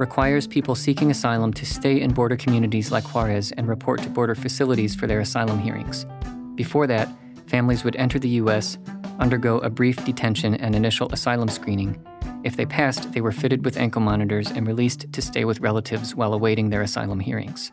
requires 0.00 0.46
people 0.46 0.74
seeking 0.74 1.10
asylum 1.10 1.52
to 1.52 1.66
stay 1.66 2.00
in 2.00 2.14
border 2.14 2.38
communities 2.38 2.90
like 2.90 3.04
Juarez 3.04 3.52
and 3.58 3.68
report 3.68 4.00
to 4.04 4.08
border 4.08 4.34
facilities 4.34 4.94
for 4.94 5.06
their 5.06 5.20
asylum 5.20 5.58
hearings. 5.58 6.06
Before 6.54 6.86
that, 6.86 7.06
families 7.48 7.84
would 7.84 7.96
enter 7.96 8.18
the 8.18 8.30
U.S., 8.40 8.78
undergo 9.18 9.58
a 9.58 9.68
brief 9.68 10.02
detention 10.06 10.54
and 10.54 10.74
initial 10.74 11.12
asylum 11.12 11.50
screening. 11.50 12.02
If 12.42 12.56
they 12.56 12.64
passed, 12.64 13.12
they 13.12 13.20
were 13.20 13.30
fitted 13.30 13.66
with 13.66 13.76
ankle 13.76 14.00
monitors 14.00 14.50
and 14.50 14.66
released 14.66 15.12
to 15.12 15.20
stay 15.20 15.44
with 15.44 15.60
relatives 15.60 16.14
while 16.14 16.32
awaiting 16.32 16.70
their 16.70 16.80
asylum 16.80 17.20
hearings. 17.20 17.72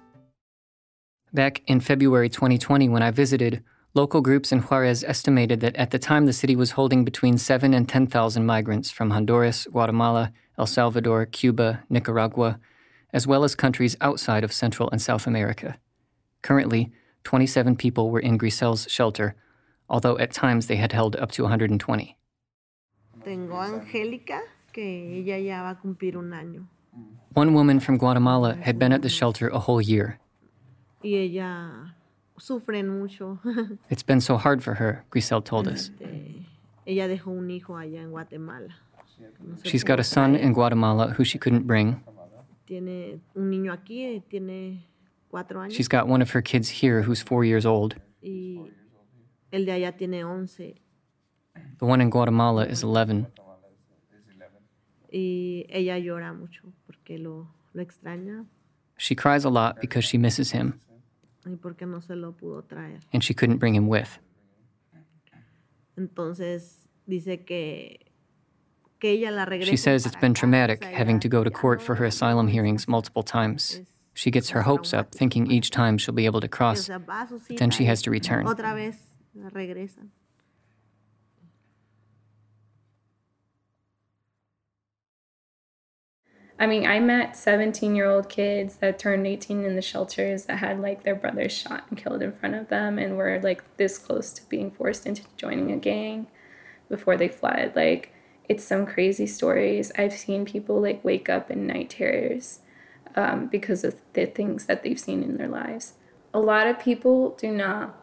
Back 1.32 1.62
in 1.66 1.80
February 1.80 2.28
2020, 2.28 2.90
when 2.90 3.04
I 3.04 3.12
visited, 3.12 3.64
local 3.96 4.20
groups 4.20 4.52
in 4.52 4.60
Juarez 4.60 5.06
estimated 5.06 5.62
that 5.62 5.76
at 5.78 5.92
the 5.92 5.98
time 5.98 6.26
the 6.26 6.34
city 6.34 6.56
was 6.56 6.72
holding 6.72 7.06
between 7.06 7.38
7 7.38 7.74
and 7.74 7.88
10,000 7.88 8.46
migrants 8.46 8.92
from 8.92 9.12
Honduras, 9.12 9.68
Guatemala, 9.72 10.34
El 10.60 10.68
Salvador, 10.68 11.26
Cuba, 11.26 11.84
Nicaragua, 11.90 12.60
as 13.14 13.26
well 13.26 13.46
as 13.46 13.56
countries 13.56 13.96
outside 14.02 14.44
of 14.44 14.52
Central 14.52 14.90
and 14.92 15.02
South 15.02 15.26
America. 15.26 15.78
Currently, 16.42 16.92
27 17.24 17.78
people 17.78 18.12
were 18.12 18.20
in 18.20 18.38
Grisel's 18.38 18.86
shelter, 18.90 19.36
although 19.90 20.18
at 20.20 20.34
times 20.34 20.68
they 20.68 20.76
had 20.76 20.92
held 20.92 21.16
up 21.16 21.32
to 21.32 21.44
120. 21.44 22.18
Tengo 23.24 23.56
Angélica, 23.56 24.42
que 24.74 25.24
ella 25.24 25.40
ya 25.40 25.64
va 25.64 25.72
a 25.72 25.76
cumplir 25.76 26.18
un 26.18 26.32
año. 26.32 26.68
One 27.34 27.54
woman 27.54 27.80
from 27.80 27.98
Guatemala 27.98 28.56
had 28.56 28.78
been 28.78 28.92
at 28.92 29.02
the 29.02 29.10
shelter 29.10 29.48
a 29.48 29.60
whole 29.60 29.82
year. 29.82 30.20
Y 31.04 31.12
ella 31.12 31.96
sufren 32.40 33.00
mucho. 33.00 33.40
It's 33.90 34.04
been 34.04 34.22
so 34.22 34.38
hard 34.38 34.64
for 34.64 34.76
her, 34.76 35.04
Grisel 35.10 35.44
told 35.44 35.68
us. 35.68 35.92
Ella 36.86 37.08
dejó 37.08 37.32
un 37.32 37.50
hijo 37.50 37.76
allá 37.76 38.02
en 38.02 38.12
Guatemala. 38.12 38.76
She's 39.64 39.84
got 39.84 40.00
a 40.00 40.04
son 40.04 40.36
in 40.36 40.54
Guatemala 40.54 41.16
who 41.18 41.24
she 41.24 41.40
couldn't 41.40 41.66
bring. 41.66 42.04
Tiene 42.66 43.22
un 43.36 43.50
niño 43.50 43.72
aquí, 43.72 44.22
tiene 44.30 44.86
cuatro 45.32 45.62
años. 45.62 45.74
She's 45.74 45.88
got 45.88 46.08
one 46.08 46.22
of 46.22 46.32
her 46.32 46.42
kids 46.42 46.82
here 46.82 47.04
who's 47.04 47.22
four 47.22 47.44
years 47.44 47.66
old. 47.66 47.96
y 48.22 48.60
el 49.52 49.66
de 49.66 49.72
allá 49.72 49.98
tiene 49.98 50.24
11. 50.24 50.76
The 51.80 51.86
one 51.86 52.02
in 52.02 52.10
Guatemala 52.10 52.66
is 52.66 52.84
11. 52.84 53.28
Y 55.12 55.66
ella 55.70 55.98
llora 55.98 56.34
mucho 56.34 56.74
porque 56.86 57.18
lo, 57.18 57.48
lo 57.74 57.82
extraña 57.82 58.46
She 58.98 59.16
cries 59.16 59.46
a 59.46 59.50
lot 59.50 59.80
because 59.80 60.04
she 60.04 60.18
misses 60.18 60.52
him 60.52 60.80
y 61.46 61.56
porque 61.56 61.86
no 61.86 62.02
se 62.02 62.16
lo 62.16 62.34
pudo 62.34 62.64
traer. 62.64 63.00
and 63.14 63.24
she 63.24 63.34
couldn't 63.34 63.58
bring 63.58 63.76
him 63.76 63.88
with. 63.88 64.20
Entonces 65.98 66.88
dice 67.08 67.46
que, 67.46 68.00
que 69.00 69.12
ella 69.12 69.32
la 69.32 69.46
regresa. 69.46 69.70
She 69.70 69.78
says 69.78 70.06
it's 70.06 70.16
been 70.20 70.34
traumatic 70.34 70.84
having 70.84 71.20
to 71.22 71.30
go 71.30 71.44
to 71.44 71.50
court 71.50 71.82
for 71.82 71.96
her 71.96 72.06
asylum 72.06 72.48
hearings 72.48 72.88
multiple 72.88 73.24
times. 73.24 73.82
She 74.14 74.32
gets 74.32 74.50
her 74.52 74.62
hopes 74.62 74.94
up, 74.94 75.12
thinking 75.14 75.52
each 75.52 75.72
time 75.72 75.98
she'll 75.98 76.14
be 76.14 76.26
able 76.26 76.40
to 76.42 76.48
cross, 76.48 76.90
then 77.50 77.70
she 77.70 77.86
has 77.86 78.02
to 78.04 78.12
return. 78.12 78.46
Otra 78.46 78.74
vez 78.74 78.96
la 79.34 79.50
regresan. 79.50 80.10
I 86.58 86.68
mean, 86.68 86.86
I 86.86 87.00
met 87.00 87.36
17 87.36 87.96
year 87.96 88.10
old 88.10 88.30
kids 88.30 88.78
that 88.78 88.98
turned 88.98 89.28
18 89.28 89.66
in 89.66 89.76
the 89.76 89.82
shelters 89.82 90.46
that 90.46 90.60
had 90.60 90.80
like 90.80 91.04
their 91.04 91.16
brothers 91.16 91.52
shot 91.52 91.86
and 91.90 91.98
killed 91.98 92.22
in 92.22 92.32
front 92.32 92.56
of 92.56 92.70
them 92.70 92.98
and 92.98 93.18
were 93.18 93.40
like 93.44 93.78
this 93.78 93.98
close 93.98 94.32
to 94.34 94.50
being 94.50 94.72
forced 94.72 95.06
into 95.06 95.24
joining 95.36 95.72
a 95.72 95.78
gang 95.78 96.28
before 96.90 97.18
they 97.18 97.28
fled. 97.28 97.76
Like, 97.76 98.14
it's 98.48 98.64
some 98.64 98.86
crazy 98.86 99.26
stories. 99.26 99.92
I've 99.98 100.14
seen 100.14 100.46
people 100.46 100.82
like 100.82 101.04
wake 101.04 101.30
up 101.30 101.50
in 101.50 101.68
night 101.68 101.90
terrors 101.90 102.60
um, 103.16 103.48
because 103.48 103.84
of 103.84 104.00
the 104.14 104.26
things 104.26 104.66
that 104.68 104.84
they've 104.84 105.00
seen 105.00 105.24
in 105.24 105.38
their 105.38 105.48
lives. 105.48 105.94
A 106.34 106.40
lot 106.40 106.68
of 106.68 106.80
people 106.80 107.32
do 107.40 107.52
not 107.52 107.98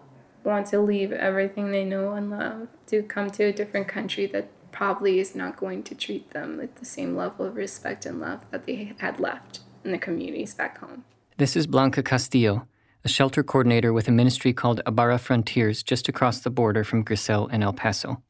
want 0.45 0.67
to 0.67 0.81
leave 0.81 1.13
everything 1.13 1.71
they 1.71 1.85
know 1.85 2.13
and 2.13 2.31
love 2.31 2.69
to 2.89 3.03
come 3.03 3.31
to 3.31 3.45
a 3.45 3.53
different 3.53 3.89
country 3.89 4.27
that 4.27 4.49
probably 4.73 5.21
is 5.21 5.35
not 5.35 5.57
going 5.57 5.83
to 5.85 5.95
treat 5.95 6.31
them 6.31 6.57
with 6.57 6.75
the 6.77 6.85
same 6.85 7.15
level 7.15 7.47
of 7.47 7.55
respect 7.55 8.05
and 8.07 8.21
love 8.21 8.41
that 8.51 8.67
they 8.67 8.95
had 8.99 9.21
left 9.21 9.61
in 9.85 9.93
the 9.93 9.99
communities 9.99 10.55
back 10.55 10.79
home. 10.79 11.05
This 11.37 11.57
is 11.57 11.67
Blanca 11.67 12.03
Castillo, 12.03 12.67
a 13.05 13.09
shelter 13.09 13.43
coordinator 13.43 13.93
with 13.93 14.09
a 14.09 14.13
ministry 14.13 14.53
called 14.53 14.81
Ibarra 14.87 15.19
Frontiers 15.19 15.83
just 15.83 16.09
across 16.09 16.41
the 16.41 16.51
border 16.51 16.85
from 16.85 17.05
Grisel 17.05 17.49
and 17.53 17.63
El 17.63 17.73
Paso. 17.73 18.23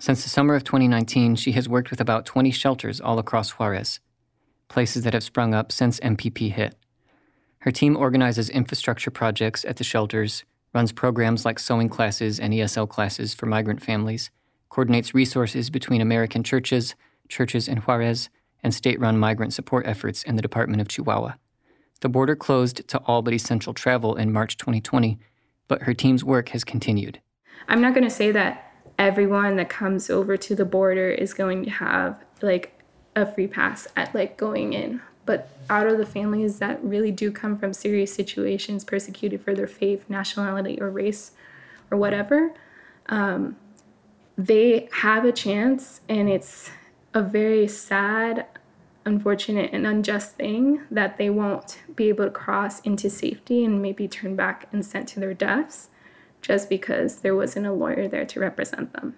Since 0.00 0.22
the 0.22 0.30
summer 0.30 0.54
of 0.54 0.64
2019, 0.64 1.36
she 1.36 1.52
has 1.52 1.68
worked 1.68 1.90
with 1.90 2.00
about 2.00 2.24
20 2.24 2.50
shelters 2.50 3.00
all 3.00 3.18
across 3.18 3.50
Juarez, 3.50 4.00
places 4.68 5.02
that 5.04 5.14
have 5.14 5.24
sprung 5.24 5.54
up 5.54 5.72
since 5.72 5.98
MPP 6.00 6.52
hit. 6.52 6.76
Her 7.60 7.72
team 7.72 7.96
organizes 7.96 8.48
infrastructure 8.48 9.10
projects 9.10 9.64
at 9.64 9.76
the 9.76 9.84
shelters, 9.84 10.44
runs 10.72 10.92
programs 10.92 11.44
like 11.44 11.58
sewing 11.58 11.88
classes 11.88 12.38
and 12.38 12.54
ESL 12.54 12.88
classes 12.88 13.34
for 13.34 13.46
migrant 13.46 13.82
families, 13.82 14.30
coordinates 14.68 15.14
resources 15.14 15.70
between 15.70 16.00
American 16.00 16.42
churches, 16.42 16.94
churches 17.28 17.68
in 17.68 17.78
Juarez, 17.78 18.28
and 18.62 18.74
state 18.74 19.00
run 19.00 19.18
migrant 19.18 19.52
support 19.52 19.86
efforts 19.86 20.22
in 20.22 20.36
the 20.36 20.42
Department 20.42 20.80
of 20.80 20.88
Chihuahua. 20.88 21.34
The 22.00 22.08
border 22.08 22.36
closed 22.36 22.86
to 22.88 22.98
all 23.06 23.22
but 23.22 23.34
essential 23.34 23.74
travel 23.74 24.14
in 24.16 24.32
March 24.32 24.56
2020, 24.56 25.18
but 25.66 25.82
her 25.82 25.94
team's 25.94 26.24
work 26.24 26.50
has 26.50 26.64
continued. 26.64 27.20
I'm 27.68 27.80
not 27.80 27.94
going 27.94 28.04
to 28.04 28.10
say 28.10 28.30
that 28.32 28.72
everyone 28.98 29.56
that 29.56 29.68
comes 29.68 30.10
over 30.10 30.36
to 30.36 30.54
the 30.54 30.64
border 30.64 31.10
is 31.10 31.34
going 31.34 31.64
to 31.64 31.70
have 31.70 32.22
like 32.42 32.80
a 33.14 33.26
free 33.26 33.46
pass 33.46 33.88
at 33.96 34.14
like 34.14 34.36
going 34.36 34.72
in 34.72 35.00
but 35.28 35.50
out 35.68 35.86
of 35.86 35.98
the 35.98 36.06
families 36.06 36.58
that 36.58 36.82
really 36.82 37.12
do 37.12 37.30
come 37.30 37.58
from 37.58 37.74
serious 37.74 38.14
situations 38.14 38.82
persecuted 38.82 39.42
for 39.42 39.54
their 39.54 39.66
faith 39.66 40.08
nationality 40.08 40.80
or 40.80 40.88
race 40.88 41.32
or 41.90 41.98
whatever 41.98 42.54
um, 43.10 43.54
they 44.38 44.88
have 44.92 45.24
a 45.24 45.32
chance 45.32 46.00
and 46.08 46.30
it's 46.30 46.70
a 47.12 47.20
very 47.20 47.66
sad 47.66 48.46
unfortunate 49.04 49.70
and 49.72 49.86
unjust 49.86 50.36
thing 50.36 50.80
that 50.90 51.18
they 51.18 51.28
won't 51.28 51.80
be 51.96 52.08
able 52.08 52.24
to 52.24 52.30
cross 52.30 52.80
into 52.80 53.10
safety 53.10 53.64
and 53.64 53.82
maybe 53.82 54.06
turn 54.06 54.36
back 54.36 54.68
and 54.70 54.86
sent 54.86 55.08
to 55.08 55.18
their 55.18 55.34
deaths 55.34 55.88
just 56.40 56.68
because 56.68 57.20
there 57.20 57.34
wasn't 57.34 57.66
a 57.66 57.72
lawyer 57.72 58.06
there 58.06 58.24
to 58.26 58.38
represent 58.38 58.92
them. 58.92 59.16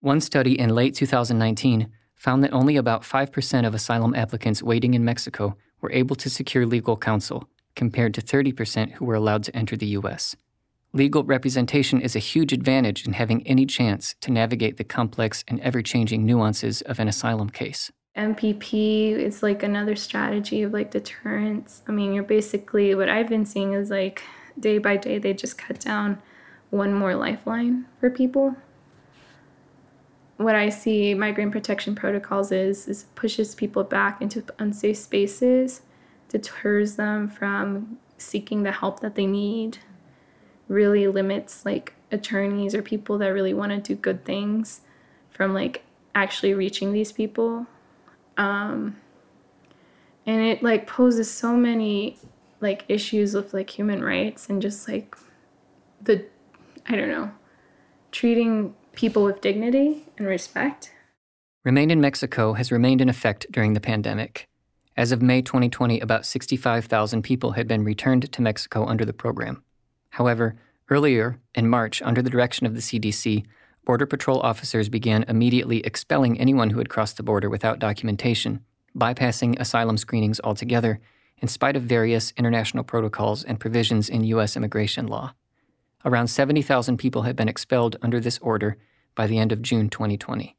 One 0.00 0.20
study 0.20 0.58
in 0.58 0.74
late 0.74 0.94
2019 0.94 1.88
found 2.14 2.42
that 2.42 2.52
only 2.52 2.76
about 2.76 3.02
5% 3.02 3.66
of 3.66 3.74
asylum 3.74 4.14
applicants 4.14 4.62
waiting 4.62 4.94
in 4.94 5.04
Mexico 5.04 5.56
were 5.80 5.92
able 5.92 6.16
to 6.16 6.30
secure 6.30 6.66
legal 6.66 6.96
counsel, 6.96 7.48
compared 7.76 8.14
to 8.14 8.22
30% 8.22 8.92
who 8.92 9.04
were 9.04 9.14
allowed 9.14 9.44
to 9.44 9.54
enter 9.54 9.76
the 9.76 9.86
U.S. 9.86 10.34
Legal 10.96 11.24
representation 11.24 12.00
is 12.00 12.16
a 12.16 12.18
huge 12.18 12.54
advantage 12.54 13.06
in 13.06 13.12
having 13.12 13.46
any 13.46 13.66
chance 13.66 14.14
to 14.22 14.32
navigate 14.32 14.78
the 14.78 14.84
complex 14.84 15.44
and 15.46 15.60
ever 15.60 15.82
changing 15.82 16.24
nuances 16.24 16.80
of 16.80 16.98
an 16.98 17.06
asylum 17.06 17.50
case. 17.50 17.92
MPP 18.16 19.10
is 19.10 19.42
like 19.42 19.62
another 19.62 19.94
strategy 19.94 20.62
of 20.62 20.72
like 20.72 20.90
deterrence. 20.90 21.82
I 21.86 21.92
mean, 21.92 22.14
you're 22.14 22.24
basically 22.24 22.94
what 22.94 23.10
I've 23.10 23.28
been 23.28 23.44
seeing 23.44 23.74
is 23.74 23.90
like 23.90 24.22
day 24.58 24.78
by 24.78 24.96
day 24.96 25.18
they 25.18 25.34
just 25.34 25.58
cut 25.58 25.80
down 25.80 26.22
one 26.70 26.94
more 26.94 27.14
lifeline 27.14 27.84
for 28.00 28.08
people. 28.08 28.56
What 30.38 30.54
I 30.54 30.70
see 30.70 31.12
migrant 31.12 31.52
protection 31.52 31.94
protocols 31.94 32.50
is 32.52 32.88
is 32.88 33.04
pushes 33.16 33.54
people 33.54 33.84
back 33.84 34.22
into 34.22 34.42
unsafe 34.58 34.96
spaces, 34.96 35.82
deters 36.30 36.96
them 36.96 37.28
from 37.28 37.98
seeking 38.16 38.62
the 38.62 38.72
help 38.72 39.00
that 39.00 39.14
they 39.14 39.26
need, 39.26 39.76
really 40.68 41.06
limits 41.06 41.64
like 41.64 41.94
attorneys 42.10 42.74
or 42.74 42.82
people 42.82 43.18
that 43.18 43.28
really 43.28 43.54
want 43.54 43.72
to 43.72 43.78
do 43.78 43.94
good 43.94 44.24
things 44.24 44.80
from 45.30 45.54
like 45.54 45.82
actually 46.14 46.54
reaching 46.54 46.92
these 46.92 47.12
people 47.12 47.66
um, 48.36 48.96
and 50.24 50.42
it 50.42 50.62
like 50.62 50.86
poses 50.86 51.30
so 51.30 51.56
many 51.56 52.18
like 52.60 52.84
issues 52.88 53.34
with 53.34 53.52
like 53.52 53.70
human 53.70 54.02
rights 54.02 54.48
and 54.48 54.62
just 54.62 54.88
like 54.88 55.16
the 56.00 56.24
i 56.86 56.96
don't 56.96 57.08
know 57.08 57.30
treating 58.12 58.74
people 58.92 59.22
with 59.24 59.40
dignity 59.40 60.04
and 60.16 60.26
respect 60.26 60.92
Remain 61.66 61.90
in 61.90 62.00
Mexico 62.00 62.52
has 62.52 62.70
remained 62.70 63.00
in 63.00 63.08
effect 63.08 63.44
during 63.50 63.72
the 63.72 63.80
pandemic. 63.80 64.46
As 64.96 65.10
of 65.10 65.20
May 65.20 65.42
2020, 65.42 65.98
about 65.98 66.24
65,000 66.24 67.22
people 67.22 67.50
had 67.50 67.66
been 67.66 67.82
returned 67.82 68.30
to 68.30 68.40
Mexico 68.40 68.86
under 68.86 69.04
the 69.04 69.12
program. 69.12 69.64
However, 70.16 70.56
earlier 70.88 71.38
in 71.54 71.68
March, 71.68 72.00
under 72.00 72.22
the 72.22 72.30
direction 72.30 72.66
of 72.66 72.74
the 72.74 72.80
CDC, 72.80 73.44
Border 73.84 74.06
Patrol 74.06 74.40
officers 74.40 74.88
began 74.88 75.26
immediately 75.28 75.80
expelling 75.80 76.40
anyone 76.40 76.70
who 76.70 76.78
had 76.78 76.88
crossed 76.88 77.18
the 77.18 77.22
border 77.22 77.50
without 77.50 77.78
documentation, 77.78 78.60
bypassing 78.96 79.60
asylum 79.60 79.98
screenings 79.98 80.40
altogether, 80.42 81.00
in 81.36 81.48
spite 81.48 81.76
of 81.76 81.82
various 81.82 82.32
international 82.38 82.82
protocols 82.82 83.44
and 83.44 83.60
provisions 83.60 84.08
in 84.08 84.24
U.S. 84.24 84.56
immigration 84.56 85.06
law. 85.06 85.34
Around 86.02 86.28
70,000 86.28 86.96
people 86.96 87.22
had 87.22 87.36
been 87.36 87.46
expelled 87.46 87.96
under 88.00 88.18
this 88.18 88.38
order 88.38 88.78
by 89.14 89.26
the 89.26 89.36
end 89.36 89.52
of 89.52 89.60
June 89.60 89.90
2020. 89.90 90.55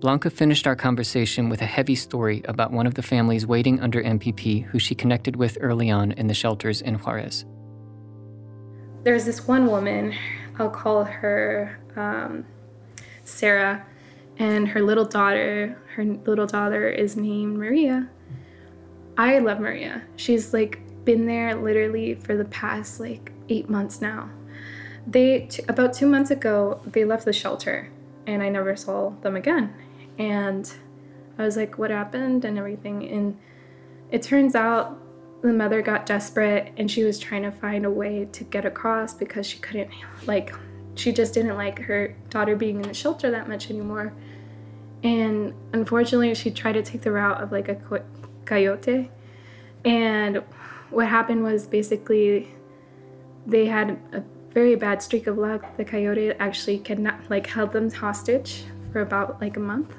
Blanca 0.00 0.30
finished 0.30 0.66
our 0.66 0.74
conversation 0.74 1.50
with 1.50 1.60
a 1.60 1.66
heavy 1.66 1.94
story 1.94 2.40
about 2.46 2.72
one 2.72 2.86
of 2.86 2.94
the 2.94 3.02
families 3.02 3.46
waiting 3.46 3.78
under 3.80 4.02
MPP 4.02 4.64
who 4.64 4.78
she 4.78 4.94
connected 4.94 5.36
with 5.36 5.58
early 5.60 5.90
on 5.90 6.12
in 6.12 6.26
the 6.26 6.32
shelters 6.32 6.80
in 6.80 6.94
Juarez. 6.94 7.44
There's 9.02 9.26
this 9.26 9.46
one 9.46 9.66
woman, 9.66 10.14
I'll 10.58 10.70
call 10.70 11.04
her 11.04 11.78
um, 11.96 12.46
Sarah, 13.24 13.84
and 14.38 14.68
her 14.68 14.80
little 14.80 15.04
daughter, 15.04 15.78
her 15.94 16.04
little 16.04 16.46
daughter 16.46 16.88
is 16.88 17.14
named 17.14 17.58
Maria. 17.58 18.08
I 19.18 19.38
love 19.40 19.60
Maria. 19.60 20.02
She's 20.16 20.54
like 20.54 20.80
been 21.04 21.26
there 21.26 21.54
literally 21.54 22.14
for 22.14 22.38
the 22.38 22.46
past 22.46 23.00
like 23.00 23.32
eight 23.50 23.68
months 23.68 24.00
now. 24.00 24.30
They, 25.06 25.40
t- 25.40 25.62
about 25.68 25.92
two 25.92 26.06
months 26.06 26.30
ago, 26.30 26.80
they 26.86 27.04
left 27.04 27.26
the 27.26 27.34
shelter 27.34 27.90
and 28.26 28.42
I 28.42 28.48
never 28.48 28.76
saw 28.76 29.10
them 29.20 29.36
again. 29.36 29.74
And 30.20 30.70
I 31.38 31.44
was 31.44 31.56
like, 31.56 31.78
what 31.78 31.90
happened 31.90 32.44
and 32.44 32.58
everything. 32.58 33.08
And 33.08 33.38
it 34.10 34.22
turns 34.22 34.54
out 34.54 34.98
the 35.40 35.50
mother 35.50 35.80
got 35.80 36.04
desperate 36.04 36.74
and 36.76 36.90
she 36.90 37.04
was 37.04 37.18
trying 37.18 37.42
to 37.42 37.50
find 37.50 37.86
a 37.86 37.90
way 37.90 38.28
to 38.32 38.44
get 38.44 38.66
across 38.66 39.14
because 39.14 39.46
she 39.46 39.58
couldn't, 39.60 39.90
like, 40.26 40.54
she 40.94 41.10
just 41.10 41.32
didn't 41.32 41.56
like 41.56 41.78
her 41.78 42.14
daughter 42.28 42.54
being 42.54 42.76
in 42.76 42.82
the 42.82 42.92
shelter 42.92 43.30
that 43.30 43.48
much 43.48 43.70
anymore. 43.70 44.12
And 45.02 45.54
unfortunately, 45.72 46.34
she 46.34 46.50
tried 46.50 46.72
to 46.72 46.82
take 46.82 47.00
the 47.00 47.12
route 47.12 47.42
of 47.42 47.50
like 47.50 47.70
a 47.70 48.02
coyote. 48.44 49.10
And 49.86 50.42
what 50.90 51.08
happened 51.08 51.42
was 51.42 51.66
basically 51.66 52.54
they 53.46 53.64
had 53.64 53.98
a 54.12 54.22
very 54.52 54.74
bad 54.74 55.02
streak 55.02 55.26
of 55.26 55.38
luck. 55.38 55.78
The 55.78 55.84
coyote 55.86 56.32
actually 56.32 56.80
kidnapped, 56.80 57.30
like, 57.30 57.46
held 57.46 57.72
them 57.72 57.90
hostage 57.90 58.64
for 58.92 59.00
about 59.00 59.40
like 59.40 59.56
a 59.56 59.60
month. 59.60 59.94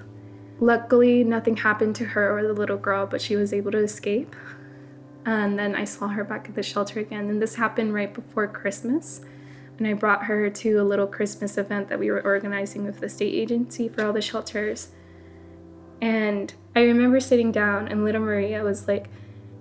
Luckily, 0.61 1.23
nothing 1.23 1.57
happened 1.57 1.95
to 1.95 2.05
her 2.05 2.37
or 2.37 2.43
the 2.43 2.53
little 2.53 2.77
girl, 2.77 3.07
but 3.07 3.19
she 3.19 3.35
was 3.35 3.51
able 3.51 3.71
to 3.71 3.79
escape. 3.79 4.35
And 5.25 5.57
then 5.57 5.75
I 5.75 5.85
saw 5.85 6.09
her 6.09 6.23
back 6.23 6.47
at 6.47 6.55
the 6.55 6.61
shelter 6.61 6.99
again. 6.99 7.31
And 7.31 7.41
this 7.41 7.55
happened 7.55 7.95
right 7.95 8.13
before 8.13 8.47
Christmas. 8.47 9.21
And 9.79 9.87
I 9.87 9.93
brought 9.93 10.25
her 10.25 10.51
to 10.51 10.75
a 10.75 10.83
little 10.83 11.07
Christmas 11.07 11.57
event 11.57 11.89
that 11.89 11.97
we 11.97 12.11
were 12.11 12.21
organizing 12.23 12.85
with 12.85 12.99
the 12.99 13.09
state 13.09 13.33
agency 13.33 13.89
for 13.89 14.05
all 14.05 14.13
the 14.13 14.21
shelters. 14.21 14.89
And 15.99 16.53
I 16.75 16.81
remember 16.81 17.19
sitting 17.19 17.51
down, 17.51 17.87
and 17.87 18.03
little 18.03 18.21
Maria 18.21 18.63
was 18.63 18.87
like 18.87 19.07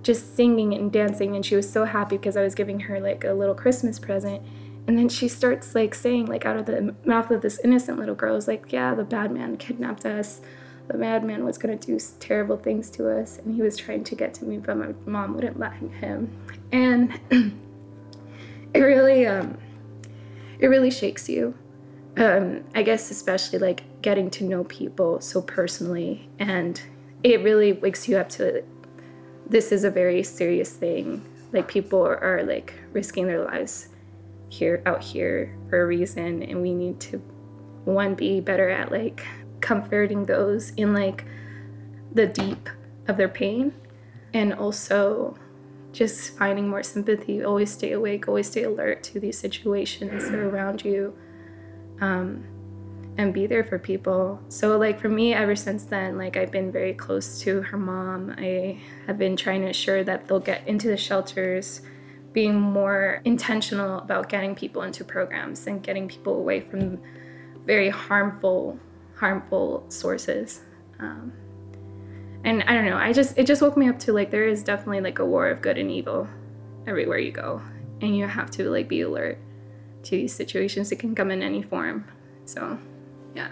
just 0.02 0.36
singing 0.36 0.74
and 0.74 0.92
dancing. 0.92 1.34
And 1.34 1.46
she 1.46 1.56
was 1.56 1.70
so 1.70 1.86
happy 1.86 2.18
because 2.18 2.36
I 2.36 2.42
was 2.42 2.54
giving 2.54 2.80
her 2.80 3.00
like 3.00 3.24
a 3.24 3.32
little 3.32 3.54
Christmas 3.54 3.98
present. 3.98 4.42
And 4.86 4.98
then 4.98 5.08
she 5.08 5.28
starts 5.28 5.74
like 5.74 5.94
saying, 5.94 6.26
like 6.26 6.44
out 6.44 6.58
of 6.58 6.66
the 6.66 6.94
mouth 7.06 7.30
of 7.30 7.40
this 7.40 7.58
innocent 7.64 7.98
little 7.98 8.14
girl, 8.14 8.36
is 8.36 8.46
like, 8.46 8.70
yeah, 8.70 8.94
the 8.94 9.04
bad 9.04 9.30
man 9.30 9.56
kidnapped 9.56 10.04
us 10.04 10.42
the 10.90 10.98
madman 10.98 11.44
was 11.44 11.58
going 11.58 11.78
to 11.78 11.86
do 11.86 11.98
terrible 12.18 12.56
things 12.56 12.90
to 12.90 13.08
us 13.08 13.38
and 13.38 13.54
he 13.54 13.62
was 13.62 13.76
trying 13.76 14.02
to 14.04 14.14
get 14.14 14.34
to 14.34 14.44
me 14.44 14.58
but 14.58 14.76
my 14.76 14.94
mom 15.06 15.34
wouldn't 15.34 15.58
let 15.58 15.72
him. 15.72 16.30
And 16.72 17.20
it 18.74 18.80
really 18.80 19.26
um 19.26 19.58
it 20.58 20.66
really 20.66 20.90
shakes 20.90 21.28
you. 21.28 21.54
Um 22.16 22.64
i 22.74 22.82
guess 22.82 23.10
especially 23.10 23.58
like 23.58 23.84
getting 24.02 24.30
to 24.30 24.44
know 24.44 24.64
people 24.64 25.20
so 25.20 25.42
personally 25.42 26.28
and 26.38 26.80
it 27.22 27.42
really 27.42 27.72
wakes 27.72 28.08
you 28.08 28.16
up 28.16 28.28
to 28.30 28.64
this 29.50 29.72
is 29.72 29.82
a 29.82 29.90
very 29.90 30.22
serious 30.22 30.72
thing. 30.72 31.22
Like 31.52 31.66
people 31.66 32.06
are, 32.06 32.18
are 32.18 32.44
like 32.44 32.72
risking 32.92 33.26
their 33.26 33.44
lives 33.44 33.88
here 34.48 34.80
out 34.86 35.02
here 35.02 35.56
for 35.68 35.82
a 35.82 35.86
reason 35.86 36.42
and 36.42 36.62
we 36.62 36.72
need 36.72 37.00
to 37.00 37.18
one 37.84 38.14
be 38.14 38.40
better 38.40 38.68
at 38.68 38.92
like 38.92 39.24
comforting 39.60 40.26
those 40.26 40.70
in 40.70 40.94
like 40.94 41.24
the 42.12 42.26
deep 42.26 42.68
of 43.08 43.16
their 43.16 43.28
pain. 43.28 43.74
And 44.32 44.54
also 44.54 45.36
just 45.92 46.36
finding 46.36 46.68
more 46.68 46.82
sympathy. 46.82 47.42
Always 47.42 47.72
stay 47.72 47.92
awake 47.92 48.28
always 48.28 48.48
stay 48.48 48.62
alert 48.62 49.02
to 49.04 49.20
these 49.20 49.38
situations 49.38 50.30
that 50.30 50.38
are 50.38 50.48
around 50.48 50.84
you 50.84 51.16
um, 52.00 52.44
and 53.18 53.34
be 53.34 53.46
there 53.46 53.64
for 53.64 53.78
people. 53.78 54.40
So 54.48 54.78
like 54.78 55.00
for 55.00 55.08
me 55.08 55.34
ever 55.34 55.56
since 55.56 55.84
then 55.84 56.16
like 56.16 56.36
i've 56.36 56.52
been 56.52 56.70
very 56.70 56.94
close 56.94 57.40
to 57.42 57.62
her 57.62 57.76
mom. 57.76 58.34
I 58.38 58.80
have 59.06 59.18
been 59.18 59.36
trying 59.36 59.62
to 59.62 59.68
ensure 59.68 60.04
that 60.04 60.28
they'll 60.28 60.40
get 60.40 60.66
into 60.66 60.88
the 60.88 60.96
shelters 60.96 61.82
being 62.32 62.60
more 62.60 63.20
intentional 63.24 63.98
about 63.98 64.28
getting 64.28 64.54
people 64.54 64.82
into 64.82 65.04
programs 65.04 65.66
and 65.66 65.82
getting 65.82 66.06
people 66.06 66.34
away 66.36 66.60
from 66.60 67.00
very 67.66 67.88
harmful 67.88 68.78
harmful 69.20 69.84
sources. 69.88 70.62
Um, 70.98 71.32
and 72.42 72.62
I 72.62 72.72
don't 72.72 72.86
know, 72.86 72.96
I 72.96 73.12
just, 73.12 73.36
it 73.36 73.46
just 73.46 73.60
woke 73.60 73.76
me 73.76 73.86
up 73.88 73.98
to 74.00 74.14
like, 74.14 74.30
there 74.30 74.48
is 74.48 74.64
definitely 74.64 75.02
like 75.02 75.18
a 75.18 75.26
war 75.26 75.48
of 75.48 75.60
good 75.60 75.76
and 75.76 75.90
evil 75.90 76.26
everywhere 76.86 77.18
you 77.18 77.30
go. 77.30 77.60
And 78.00 78.16
you 78.16 78.26
have 78.26 78.50
to 78.52 78.70
like 78.70 78.88
be 78.88 79.02
alert 79.02 79.38
to 80.04 80.10
these 80.12 80.32
situations. 80.32 80.90
It 80.90 80.98
can 80.98 81.14
come 81.14 81.30
in 81.30 81.42
any 81.42 81.62
form. 81.62 82.08
So, 82.46 82.78
yeah. 83.34 83.50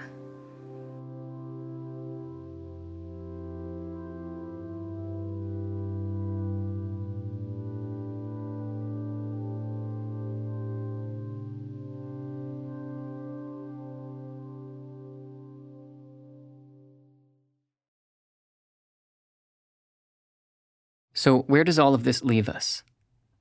So, 21.18 21.40
where 21.48 21.64
does 21.64 21.81
all 21.81 21.94
of 21.94 22.04
this 22.04 22.22
leave 22.22 22.48
us? 22.48 22.85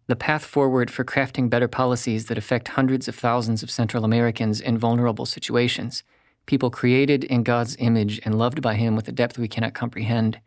The 0.07 0.15
path 0.15 0.43
forward 0.43 0.89
for 0.89 1.05
crafting 1.05 1.47
better 1.47 1.67
policies 1.67 2.25
that 2.25 2.37
affect 2.39 2.69
hundreds 2.69 3.07
of 3.07 3.13
thousands 3.13 3.61
of 3.61 3.69
Central 3.69 4.03
Americans 4.03 4.59
in 4.59 4.79
vulnerable 4.79 5.27
situations, 5.27 6.01
people 6.47 6.71
created 6.71 7.23
in 7.25 7.43
God's 7.43 7.75
image 7.77 8.19
and 8.25 8.35
loved 8.35 8.63
by 8.63 8.73
Him 8.73 8.95
with 8.95 9.07
a 9.07 9.11
depth 9.11 9.37
we 9.37 9.47
cannot 9.47 9.75
comprehend, 9.75 10.39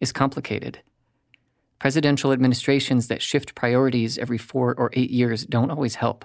is 0.00 0.12
complicated. 0.12 0.80
Presidential 1.78 2.32
administrations 2.32 3.06
that 3.08 3.20
shift 3.20 3.54
priorities 3.54 4.16
every 4.16 4.38
four 4.38 4.74
or 4.74 4.88
eight 4.94 5.10
years 5.10 5.44
don't 5.44 5.70
always 5.70 5.96
help. 5.96 6.24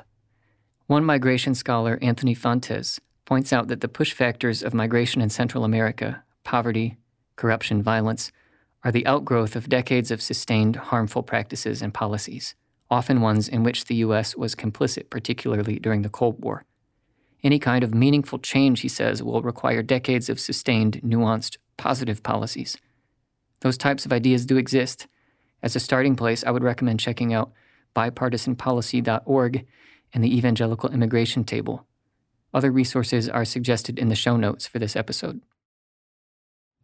One 0.85 1.03
migration 1.03 1.55
scholar, 1.55 1.99
Anthony 2.01 2.33
Fontes, 2.33 3.01
points 3.25 3.51
out 3.51 3.67
that 3.67 3.81
the 3.81 3.89
push 3.89 4.13
factors 4.13 4.63
of 4.63 4.73
migration 4.73 5.21
in 5.21 5.29
Central 5.29 5.65
America 5.65 6.23
poverty, 6.45 6.95
corruption, 7.35 7.83
violence 7.83 8.31
are 8.87 8.91
the 8.91 9.05
outgrowth 9.05 9.57
of 9.57 9.67
decades 9.67 10.11
of 10.11 10.21
sustained 10.21 10.77
harmful 10.77 11.21
practices 11.21 11.81
and 11.81 11.93
policies, 11.93 12.55
often 12.89 13.19
ones 13.19 13.49
in 13.49 13.61
which 13.61 13.83
the 13.83 13.95
U.S. 13.95 14.33
was 14.33 14.55
complicit, 14.55 15.09
particularly 15.09 15.77
during 15.77 16.03
the 16.03 16.09
Cold 16.09 16.41
War. 16.41 16.63
Any 17.43 17.59
kind 17.59 17.83
of 17.83 17.93
meaningful 17.93 18.39
change, 18.39 18.79
he 18.79 18.87
says, 18.87 19.21
will 19.21 19.41
require 19.41 19.83
decades 19.83 20.29
of 20.29 20.39
sustained, 20.39 21.01
nuanced, 21.03 21.57
positive 21.75 22.23
policies. 22.23 22.77
Those 23.59 23.77
types 23.77 24.05
of 24.05 24.13
ideas 24.13 24.45
do 24.45 24.55
exist. 24.55 25.07
As 25.61 25.75
a 25.75 25.81
starting 25.81 26.15
place, 26.15 26.45
I 26.45 26.51
would 26.51 26.63
recommend 26.63 27.01
checking 27.01 27.33
out 27.33 27.51
bipartisanpolicy.org 27.93 29.67
and 30.13 30.23
the 30.23 30.37
Evangelical 30.37 30.91
Immigration 30.91 31.43
Table. 31.43 31.85
Other 32.53 32.71
resources 32.71 33.27
are 33.27 33.43
suggested 33.43 33.99
in 33.99 34.07
the 34.07 34.15
show 34.15 34.37
notes 34.37 34.65
for 34.65 34.79
this 34.79 34.95
episode. 34.95 35.41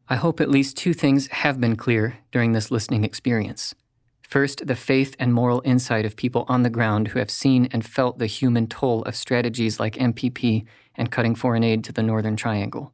I 0.10 0.18
hope 0.18 0.42
at 0.42 0.50
least 0.50 0.76
two 0.76 0.94
things 0.94 1.28
have 1.28 1.62
been 1.62 1.78
clear 1.78 2.18
during 2.32 2.52
this 2.52 2.72
listening 2.72 3.06
experience. 3.06 3.74
First, 4.22 4.68
the 4.68 4.76
faith 4.76 5.16
and 5.18 5.34
moral 5.34 5.62
insight 5.64 6.06
of 6.06 6.18
people 6.18 6.44
on 6.50 6.64
the 6.64 6.70
ground 6.70 7.10
who 7.10 7.20
have 7.20 7.32
seen 7.32 7.70
and 7.72 7.86
felt 7.86 8.20
the 8.20 8.26
human 8.26 8.68
toll 8.68 9.04
of 9.04 9.16
strategies 9.16 9.80
like 9.80 9.96
MPP 9.96 10.66
and 10.96 11.10
cutting 11.10 11.36
foreign 11.36 11.64
aid 11.64 11.86
to 11.86 11.94
the 11.94 12.04
Northern 12.04 12.36
Triangle. 12.36 12.94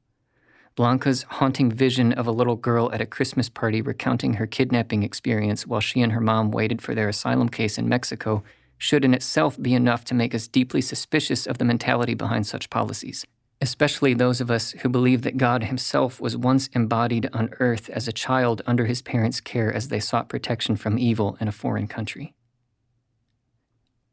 Blanca's 0.76 1.24
haunting 1.24 1.72
vision 1.72 2.14
of 2.14 2.28
a 2.28 2.32
little 2.32 2.55
girl 2.55 2.91
at 2.93 3.01
a 3.01 3.07
Christmas 3.07 3.49
party 3.49 3.82
recounting 3.82 4.36
her 4.36 4.45
kidnapping 4.45 5.01
experience 5.01 5.66
while 5.66 5.82
she 5.82 6.01
and 6.01 6.12
her 6.12 6.22
mom 6.22 6.51
waited 6.51 6.80
for 6.80 6.93
their 6.93 7.10
asylum 7.10 7.49
case 7.49 7.80
in 7.80 7.89
Mexico 7.89 8.43
should 8.78 9.03
in 9.03 9.16
itself 9.16 9.60
be 9.60 9.74
enough 9.74 10.05
to 10.05 10.14
make 10.14 10.36
us 10.36 10.47
deeply 10.47 10.80
suspicious 10.80 11.47
of 11.47 11.57
the 11.57 11.66
mentality 11.66 12.14
behind 12.14 12.45
such 12.45 12.70
policies 12.70 13.26
especially 13.62 14.14
those 14.14 14.39
of 14.39 14.49
us 14.49 14.72
who 14.72 14.89
believe 14.89 15.22
that 15.24 15.38
God 15.38 15.64
Himself 15.64 16.22
was 16.22 16.38
once 16.38 16.68
embodied 16.74 17.30
on 17.34 17.49
earth 17.60 17.89
as 17.89 18.07
a 18.07 18.14
child 18.14 18.62
under 18.66 18.86
His 18.86 19.01
parents' 19.01 19.41
care 19.41 19.74
as 19.74 19.89
they 19.89 19.99
sought 19.99 20.30
protection 20.30 20.76
from 20.76 20.97
evil 20.97 21.38
in 21.41 21.47
a 21.47 21.53
foreign 21.53 21.88
country. 21.88 22.34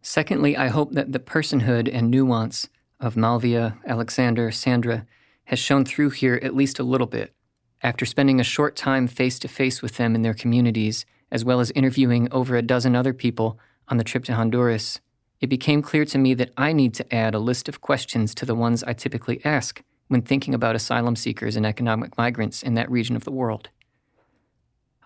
Secondly, 0.03 0.57
I 0.57 0.69
hope 0.69 0.93
that 0.93 1.13
the 1.13 1.19
personhood 1.19 1.91
and 1.93 2.11
nuance 2.11 2.69
of 3.01 3.17
Malvia, 3.17 3.77
Alexander, 3.87 4.51
Sandra 4.51 5.07
has 5.45 5.59
shown 5.59 5.85
through 5.85 6.11
here 6.11 6.41
at 6.43 6.55
least 6.55 6.79
a 6.79 6.85
little 6.85 7.07
bit. 7.07 7.33
After 7.83 8.07
spending 8.07 8.41
a 8.41 8.45
short 8.45 8.75
time 8.75 9.07
face 9.07 9.39
to 9.41 9.49
face 9.49 9.83
with 9.83 9.97
them 9.97 10.15
in 10.15 10.23
their 10.23 10.35
communities, 10.35 11.07
as 11.31 11.45
well 11.45 11.61
as 11.61 11.71
interviewing 11.73 12.29
over 12.33 12.57
a 12.57 12.63
dozen 12.63 12.97
other 12.97 13.13
people 13.13 13.59
on 13.89 13.97
the 13.97 14.05
trip 14.05 14.25
to 14.25 14.35
Honduras, 14.35 15.01
it 15.41 15.49
became 15.49 15.83
clear 15.83 16.05
to 16.07 16.19
me 16.19 16.35
that 16.35 16.53
I 16.57 16.73
need 16.73 16.95
to 16.95 17.15
add 17.15 17.35
a 17.35 17.39
list 17.39 17.69
of 17.69 17.81
questions 17.81 18.35
to 18.37 18.47
the 18.47 18.55
ones 18.55 18.83
I 18.85 18.93
typically 18.93 19.45
ask 19.45 19.83
when 20.09 20.23
thinking 20.23 20.55
about 20.55 20.77
asylum 20.77 21.17
seekers 21.17 21.57
and 21.57 21.67
economic 21.67 22.17
migrants 22.17 22.63
in 22.63 22.75
that 22.75 22.91
region 22.91 23.17
of 23.17 23.25
the 23.25 23.33
world. 23.33 23.69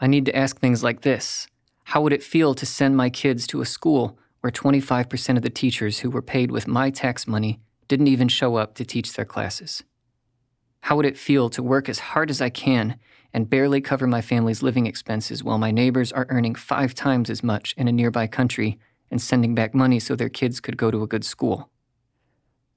I 0.01 0.07
need 0.07 0.25
to 0.27 0.37
ask 0.37 0.59
things 0.59 0.83
like 0.83 1.03
this 1.03 1.49
How 1.85 2.01
would 2.03 2.13
it 2.13 2.23
feel 2.23 2.55
to 2.55 2.67
send 2.67 2.97
my 2.97 3.11
kids 3.11 3.47
to 3.49 3.61
a 3.61 3.67
school 3.67 4.19
where 4.41 4.51
25% 4.51 5.37
of 5.37 5.43
the 5.43 5.51
teachers 5.51 5.99
who 5.99 6.11
were 6.11 6.23
paid 6.23 6.51
with 6.51 6.67
my 6.67 6.91
tax 6.91 7.27
money 7.27 7.61
didn't 7.89 8.09
even 8.09 8.29
show 8.29 8.57
up 8.57 8.75
to 8.75 8.85
teach 8.85 9.15
their 9.15 9.25
classes? 9.25 9.83
How 10.83 10.97
would 10.97 11.07
it 11.07 11.19
feel 11.19 11.51
to 11.51 11.63
work 11.63 11.89
as 11.89 11.99
hard 11.99 12.31
as 12.31 12.41
I 12.41 12.49
can 12.49 12.99
and 13.35 13.51
barely 13.51 13.81
cover 13.81 14.07
my 14.07 14.23
family's 14.23 14.63
living 14.63 14.87
expenses 14.87 15.45
while 15.45 15.59
my 15.59 15.71
neighbors 15.71 16.11
are 16.13 16.27
earning 16.31 16.55
five 16.55 16.95
times 16.95 17.29
as 17.29 17.43
much 17.43 17.75
in 17.77 17.87
a 17.87 17.93
nearby 17.93 18.27
country 18.27 18.79
and 19.11 19.21
sending 19.21 19.55
back 19.55 19.75
money 19.75 19.99
so 19.99 20.15
their 20.15 20.29
kids 20.29 20.61
could 20.61 20.77
go 20.77 20.91
to 20.91 21.03
a 21.03 21.07
good 21.07 21.25
school? 21.25 21.71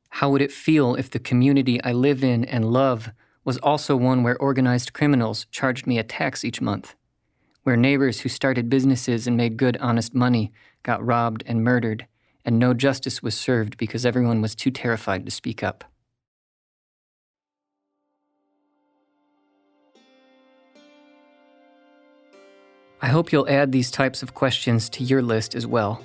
How 0.10 0.30
would 0.30 0.42
it 0.42 0.52
feel 0.52 0.96
if 0.96 1.10
the 1.10 1.20
community 1.20 1.84
I 1.84 1.92
live 1.92 2.24
in 2.24 2.46
and 2.46 2.72
love 2.72 3.12
was 3.44 3.58
also 3.58 3.96
one 3.96 4.24
where 4.24 4.38
organized 4.38 4.94
criminals 4.94 5.46
charged 5.52 5.88
me 5.88 5.98
a 5.98 6.04
tax 6.04 6.46
each 6.46 6.62
month? 6.62 6.96
Where 7.64 7.78
neighbors 7.78 8.22
who 8.22 8.30
started 8.30 8.70
businesses 8.70 9.26
and 9.26 9.36
made 9.36 9.58
good, 9.58 9.78
honest 9.78 10.14
money 10.14 10.52
got 10.84 11.06
robbed 11.06 11.44
and 11.46 11.64
murdered, 11.64 12.08
and 12.46 12.60
no 12.60 12.74
justice 12.74 13.24
was 13.24 13.36
served 13.36 13.78
because 13.78 14.06
everyone 14.06 14.42
was 14.42 14.54
too 14.54 14.70
terrified 14.70 15.26
to 15.26 15.32
speak 15.32 15.64
up? 15.64 15.84
I 23.02 23.08
hope 23.08 23.32
you'll 23.34 23.50
add 23.50 23.72
these 23.72 23.92
types 23.92 24.24
of 24.24 24.34
questions 24.34 24.90
to 24.92 25.04
your 25.04 25.22
list 25.22 25.56
as 25.56 25.68
well, 25.68 26.02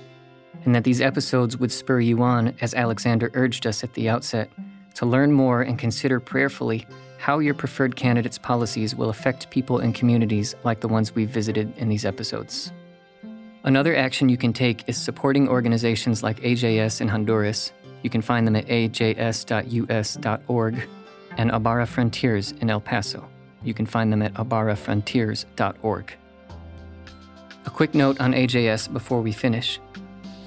and 0.65 0.75
that 0.75 0.83
these 0.83 1.01
episodes 1.01 1.57
would 1.57 1.71
spur 1.71 1.99
you 1.99 2.21
on, 2.21 2.53
as 2.61 2.73
Alexander 2.73 3.31
urged 3.33 3.65
us 3.65 3.83
at 3.83 3.93
the 3.93 4.09
outset, 4.09 4.49
to 4.95 5.05
learn 5.05 5.31
more 5.31 5.61
and 5.61 5.79
consider 5.79 6.19
prayerfully 6.19 6.85
how 7.17 7.39
your 7.39 7.53
preferred 7.53 7.95
candidate's 7.95 8.37
policies 8.37 8.95
will 8.95 9.09
affect 9.09 9.49
people 9.49 9.79
and 9.79 9.93
communities 9.93 10.55
like 10.63 10.79
the 10.79 10.87
ones 10.87 11.13
we've 11.13 11.29
visited 11.29 11.77
in 11.77 11.89
these 11.89 12.05
episodes. 12.05 12.71
Another 13.63 13.95
action 13.95 14.29
you 14.29 14.37
can 14.37 14.53
take 14.53 14.87
is 14.87 14.97
supporting 14.97 15.49
organizations 15.49 16.23
like 16.23 16.39
AJS 16.39 17.01
in 17.01 17.09
Honduras. 17.09 17.73
You 18.03 18.09
can 18.09 18.21
find 18.21 18.47
them 18.47 18.55
at 18.55 18.67
ajs.us.org 18.67 19.27
and 21.37 21.51
Abara 21.51 21.85
Frontiers 21.85 22.53
in 22.61 22.69
El 22.69 22.79
Paso. 22.79 23.27
You 23.63 23.73
can 23.73 23.85
find 23.85 24.13
them 24.13 24.21
at 24.21 24.33
abarafrontiers.org. 24.35 26.13
A 27.65 27.69
quick 27.69 27.93
note 27.93 28.21
on 28.21 28.31
AJS 28.33 28.91
before 28.93 29.21
we 29.21 29.33
finish. 29.33 29.79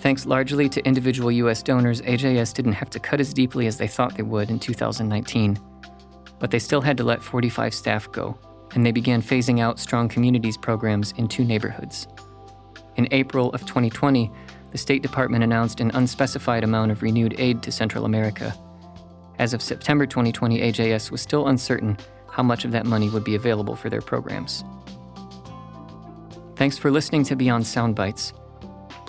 Thanks 0.03 0.27
largely 0.27 0.69
to 0.69 0.85
individual 0.85 1.31
US 1.31 1.63
donors, 1.63 2.03
AJS 2.03 2.55
didn't 2.55 2.73
have 2.73 2.91
to 2.91 2.99
cut 2.99 3.21
as 3.21 3.33
deeply 3.33 3.69
as 3.69 3.77
they 3.77 3.87
thought 3.87 4.17
they 4.17 4.25
would 4.25 4.51
in 4.51 4.59
2019. 4.59 5.57
But 6.41 6.51
they 6.51 6.59
still 6.59 6.81
had 6.81 6.97
to 6.97 7.05
let 7.05 7.23
45 7.23 7.73
staff 7.73 8.11
go, 8.11 8.37
and 8.75 8.85
they 8.85 8.91
began 8.91 9.23
phasing 9.23 9.61
out 9.61 9.79
Strong 9.79 10.09
Communities 10.09 10.57
programs 10.57 11.13
in 11.19 11.29
two 11.29 11.45
neighborhoods. 11.45 12.09
In 12.97 13.07
April 13.13 13.51
of 13.51 13.61
2020, 13.61 14.29
the 14.73 14.79
State 14.79 15.03
Department 15.03 15.45
announced 15.45 15.79
an 15.79 15.93
unspecified 15.95 16.65
amount 16.65 16.91
of 16.91 17.03
renewed 17.03 17.37
aid 17.39 17.63
to 17.63 17.71
Central 17.71 18.05
America. 18.05 18.53
As 19.39 19.55
of 19.55 19.63
September 19.63 20.05
2020, 20.05 20.63
AJS 20.63 21.13
was 21.13 21.21
still 21.21 21.47
uncertain 21.47 21.97
how 22.29 22.43
much 22.43 22.65
of 22.65 22.73
that 22.73 22.87
money 22.87 23.09
would 23.09 23.23
be 23.23 23.37
available 23.37 23.77
for 23.77 23.89
their 23.89 24.03
programs. 24.03 24.65
Thanks 26.57 26.77
for 26.77 26.91
listening 26.91 27.23
to 27.27 27.37
Beyond 27.37 27.63
Soundbites. 27.63 28.33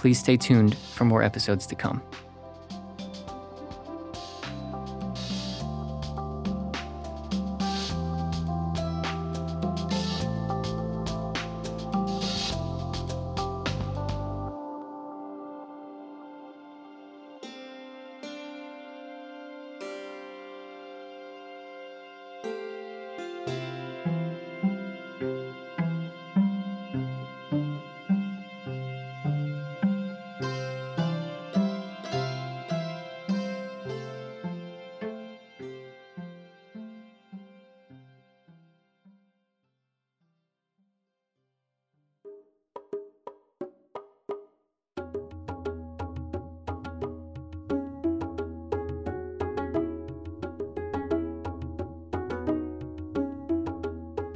Please 0.03 0.19
stay 0.19 0.35
tuned 0.35 0.75
for 0.75 1.05
more 1.05 1.23
episodes 1.23 1.65
to 1.65 1.75
come. 1.75 2.01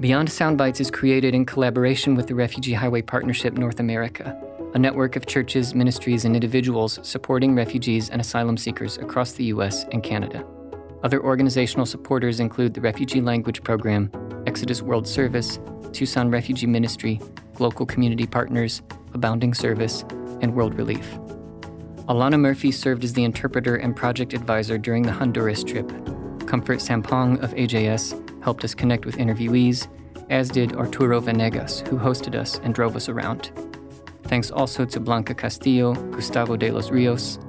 Beyond 0.08 0.30
Soundbites 0.30 0.80
is 0.80 0.90
created 0.90 1.36
in 1.36 1.46
collaboration 1.46 2.16
with 2.16 2.28
the 2.28 2.34
Refugee 2.34 2.72
Highway 2.72 3.02
Partnership 3.02 3.56
North 3.56 3.82
America, 3.82 4.42
a 4.74 4.80
network 4.80 5.18
of 5.18 5.26
churches, 5.26 5.76
ministries, 5.76 6.24
and 6.24 6.34
individuals 6.34 6.98
supporting 7.04 7.54
refugees 7.54 8.10
and 8.10 8.22
asylum 8.22 8.56
seekers 8.56 8.98
across 9.00 9.34
the 9.34 9.44
U.S. 9.48 9.84
and 9.92 10.02
Canada. 10.02 10.46
Other 11.04 11.22
organizational 11.22 11.86
supporters 11.86 12.40
include 12.40 12.74
the 12.74 12.80
Refugee 12.80 13.20
Language 13.20 13.64
Program, 13.64 14.10
Exodus 14.48 14.82
World 14.82 15.06
Service, 15.06 15.60
Tucson 15.92 16.32
Refugee 16.32 16.68
Ministry, 16.68 17.20
local 17.60 17.86
Community 17.86 18.26
Partners, 18.26 18.82
Abounding 19.14 19.54
Service, 19.54 20.06
and 20.40 20.56
World 20.56 20.76
Relief. 20.76 21.20
Alana 22.08 22.40
Murphy 22.40 22.72
served 22.72 23.04
as 23.04 23.12
the 23.12 23.26
interpreter 23.26 23.76
and 23.76 23.94
project 23.94 24.34
advisor 24.34 24.78
during 24.78 25.04
the 25.04 25.12
Honduras 25.12 25.66
trip. 25.66 25.90
Comfort 26.48 26.80
Sampong 26.80 27.44
of 27.44 27.54
AJS 27.56 28.27
helped 28.48 28.64
us 28.64 28.74
connect 28.74 29.06
with 29.06 29.18
interviewees, 29.18 29.90
as 30.30 30.48
did 30.50 30.74
Arturo 30.74 31.20
Venegas, 31.20 31.82
who 31.90 31.98
hosted 31.98 32.34
us 32.34 32.62
and 32.64 32.74
drove 32.74 32.96
us 32.96 33.10
around. 33.10 33.52
Thanks 34.24 34.52
also 34.52 34.86
to 34.86 35.02
Blanca 35.02 35.36
Castillo, 35.36 35.94
Gustavo 36.12 36.56
de 36.56 36.72
los 36.72 36.90
Rios, 36.90 37.40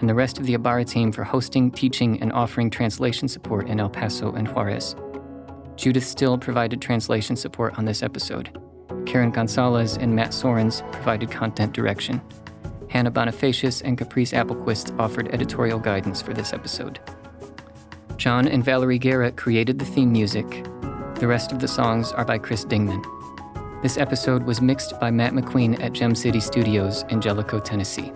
and 0.00 0.08
the 0.08 0.14
rest 0.14 0.38
of 0.38 0.46
the 0.46 0.54
Abara 0.54 0.84
team 0.84 1.12
for 1.12 1.22
hosting, 1.22 1.70
teaching, 1.70 2.20
and 2.20 2.32
offering 2.32 2.68
translation 2.68 3.28
support 3.28 3.68
in 3.68 3.78
El 3.78 3.88
Paso 3.88 4.32
and 4.32 4.48
Juarez. 4.48 4.96
Judith 5.76 6.04
Still 6.04 6.36
provided 6.36 6.82
translation 6.82 7.36
support 7.36 7.78
on 7.78 7.84
this 7.84 8.02
episode. 8.02 8.50
Karen 9.06 9.30
Gonzalez 9.30 9.98
and 9.98 10.16
Matt 10.16 10.30
Soerens 10.30 10.82
provided 10.90 11.30
content 11.30 11.72
direction. 11.72 12.20
Hannah 12.88 13.12
Bonifacius 13.12 13.82
and 13.84 13.96
Caprice 13.96 14.32
Applequist 14.32 14.98
offered 14.98 15.32
editorial 15.32 15.78
guidance 15.78 16.20
for 16.20 16.34
this 16.34 16.52
episode. 16.52 16.98
John 18.20 18.46
and 18.46 18.62
Valerie 18.62 18.98
Garrett 18.98 19.38
created 19.38 19.78
the 19.78 19.86
theme 19.86 20.12
music. 20.12 20.46
The 21.14 21.26
rest 21.26 21.52
of 21.52 21.58
the 21.58 21.66
songs 21.66 22.12
are 22.12 22.24
by 22.26 22.36
Chris 22.36 22.66
Dingman. 22.66 23.02
This 23.82 23.96
episode 23.96 24.42
was 24.42 24.60
mixed 24.60 25.00
by 25.00 25.10
Matt 25.10 25.32
McQueen 25.32 25.82
at 25.82 25.94
Gem 25.94 26.14
City 26.14 26.38
Studios 26.38 27.02
in 27.08 27.22
Jellico, 27.22 27.58
Tennessee. 27.58 28.12